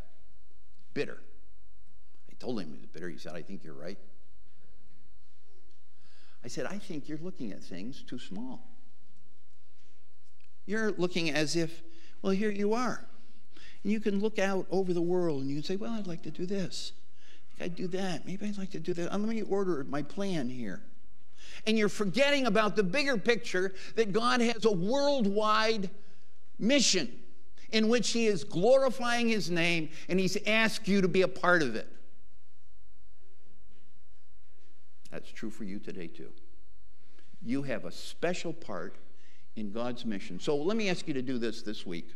Bitter. 0.95 1.19
I 2.31 2.35
told 2.39 2.61
him 2.61 2.73
he 2.73 2.79
was 2.79 2.87
bitter. 2.87 3.09
He 3.09 3.19
said, 3.19 3.35
I 3.35 3.43
think 3.43 3.65
you're 3.65 3.75
right. 3.75 3.99
I 6.45 6.49
said, 6.49 6.67
I 6.67 6.79
think 6.79 7.09
you're 7.09 7.19
looking 7.19 7.53
at 7.53 7.63
things 7.63 8.03
too 8.03 8.19
small. 8.19 8.63
You're 10.67 10.93
looking 10.93 11.31
as 11.31 11.57
if, 11.57 11.83
well, 12.23 12.33
here 12.33 12.51
you 12.51 12.75
are. 12.75 13.05
And 13.83 13.93
you 13.93 14.01
can 14.01 14.21
look 14.21 14.39
out 14.39 14.67
over 14.71 14.93
the 14.93 15.03
world 15.03 15.43
and 15.43 15.51
you 15.51 15.57
can 15.57 15.65
say, 15.65 15.77
well, 15.77 15.93
I'd 15.93 16.07
like 16.07 16.23
to 16.23 16.31
do 16.31 16.47
this. 16.47 16.93
I'd 17.61 17.77
do 17.77 17.87
that. 17.89 18.27
Maybe 18.27 18.47
I'd 18.47 18.59
like 18.59 18.71
to 18.73 18.81
do 18.81 18.93
that. 18.95 19.13
Uh, 19.13 19.19
let 19.19 19.29
me 19.29 19.43
order 19.43 19.85
my 19.85 20.03
plan 20.03 20.49
here. 20.49 20.83
And 21.67 21.79
you're 21.79 21.89
forgetting 21.89 22.47
about 22.47 22.77
the 22.77 22.83
bigger 22.83 23.17
picture 23.17 23.73
that 23.97 24.13
God 24.13 24.41
has 24.41 24.65
a 24.65 24.73
worldwide 24.73 25.91
mission 26.59 27.11
in 27.71 27.89
which 27.89 28.11
He 28.11 28.27
is 28.27 28.45
glorifying 28.45 29.29
His 29.29 29.51
name 29.51 29.89
and 30.09 30.19
He's 30.19 30.37
asked 30.47 30.89
you 30.89 31.01
to 31.01 31.09
be 31.09 31.23
a 31.23 31.29
part 31.29 31.63
of 31.63 31.75
it. 31.75 31.89
That's 35.11 35.31
true 35.31 35.51
for 35.51 35.65
you 35.65 35.79
today, 35.79 36.07
too. 36.07 36.31
You 37.43 37.63
have 37.63 37.85
a 37.85 37.93
special 37.93 38.53
part 38.53 38.97
in 39.59 39.73
God's 39.73 40.05
mission. 40.05 40.41
So 40.41 40.57
let 40.57 40.77
me 40.77 40.89
ask 40.89 41.07
you 41.09 41.15
to 41.15 41.23
do 41.23 41.39
this 41.39 41.63
this 41.63 41.85
week. 41.85 42.15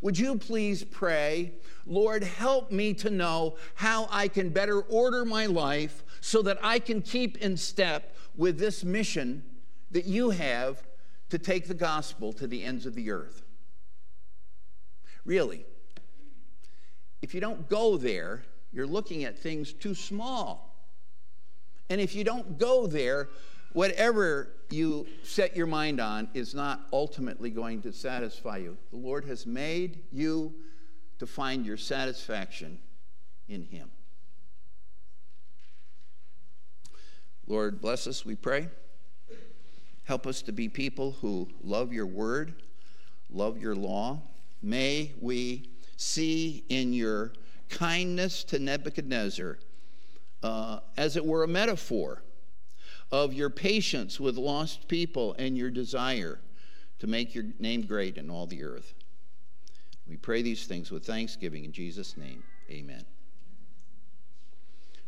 Would 0.00 0.18
you 0.18 0.36
please 0.36 0.84
pray, 0.84 1.52
Lord, 1.86 2.22
help 2.22 2.70
me 2.70 2.94
to 2.94 3.10
know 3.10 3.56
how 3.74 4.08
I 4.10 4.28
can 4.28 4.50
better 4.50 4.80
order 4.80 5.24
my 5.24 5.46
life 5.46 6.02
so 6.20 6.42
that 6.42 6.58
I 6.62 6.78
can 6.78 7.02
keep 7.02 7.38
in 7.38 7.56
step 7.56 8.14
with 8.36 8.58
this 8.58 8.84
mission 8.84 9.44
that 9.90 10.06
you 10.06 10.30
have 10.30 10.82
to 11.30 11.38
take 11.38 11.68
the 11.68 11.74
gospel 11.74 12.32
to 12.34 12.46
the 12.46 12.62
ends 12.62 12.86
of 12.86 12.94
the 12.94 13.10
earth? 13.10 13.42
Really, 15.24 15.66
if 17.22 17.34
you 17.34 17.40
don't 17.40 17.68
go 17.68 17.96
there, 17.96 18.44
you're 18.72 18.86
looking 18.86 19.24
at 19.24 19.38
things 19.38 19.72
too 19.72 19.94
small. 19.94 20.74
And 21.88 22.00
if 22.00 22.14
you 22.14 22.24
don't 22.24 22.58
go 22.58 22.86
there, 22.86 23.28
whatever 23.76 24.48
you 24.70 25.06
set 25.22 25.54
your 25.54 25.66
mind 25.66 26.00
on 26.00 26.26
is 26.32 26.54
not 26.54 26.86
ultimately 26.94 27.50
going 27.50 27.82
to 27.82 27.92
satisfy 27.92 28.56
you. 28.56 28.74
The 28.90 28.96
Lord 28.96 29.26
has 29.26 29.44
made 29.44 30.00
you 30.10 30.54
to 31.18 31.26
find 31.26 31.66
your 31.66 31.76
satisfaction 31.76 32.78
in 33.50 33.60
Him. 33.60 33.90
Lord, 37.46 37.82
bless 37.82 38.06
us, 38.06 38.24
we 38.24 38.34
pray. 38.34 38.70
Help 40.04 40.26
us 40.26 40.40
to 40.40 40.52
be 40.52 40.70
people 40.70 41.14
who 41.20 41.46
love 41.62 41.92
your 41.92 42.06
word, 42.06 42.54
love 43.28 43.60
your 43.60 43.74
law. 43.76 44.22
May 44.62 45.12
we 45.20 45.68
see 45.98 46.64
in 46.70 46.94
your 46.94 47.34
kindness 47.68 48.42
to 48.44 48.58
Nebuchadnezzar, 48.58 49.58
uh, 50.42 50.78
as 50.96 51.16
it 51.16 51.26
were, 51.26 51.44
a 51.44 51.48
metaphor 51.48 52.22
of 53.10 53.32
your 53.32 53.50
patience 53.50 54.18
with 54.18 54.36
lost 54.36 54.88
people 54.88 55.34
and 55.38 55.56
your 55.56 55.70
desire 55.70 56.40
to 56.98 57.06
make 57.06 57.34
your 57.34 57.44
name 57.58 57.82
great 57.82 58.16
in 58.16 58.30
all 58.30 58.46
the 58.46 58.64
earth. 58.64 58.94
We 60.08 60.16
pray 60.16 60.42
these 60.42 60.66
things 60.66 60.90
with 60.90 61.04
thanksgiving 61.04 61.64
in 61.64 61.72
Jesus' 61.72 62.16
name. 62.16 62.42
Amen. 62.70 63.04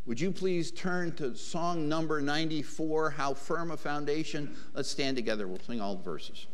Would 0.07 0.21
you 0.21 0.33
please 0.33 0.71
turn 0.71 1.13
to 1.17 1.37
song 1.37 1.89
number 1.89 2.21
94, 2.21 3.11
How 3.11 3.35
Firm 3.35 3.71
a 3.71 3.77
Foundation? 3.77 4.57
Let's 4.73 4.89
stand 4.89 5.17
together. 5.17 5.47
We'll 5.47 5.61
sing 5.61 5.81
all 5.81 5.97
the 5.97 6.03
verses. 6.03 6.47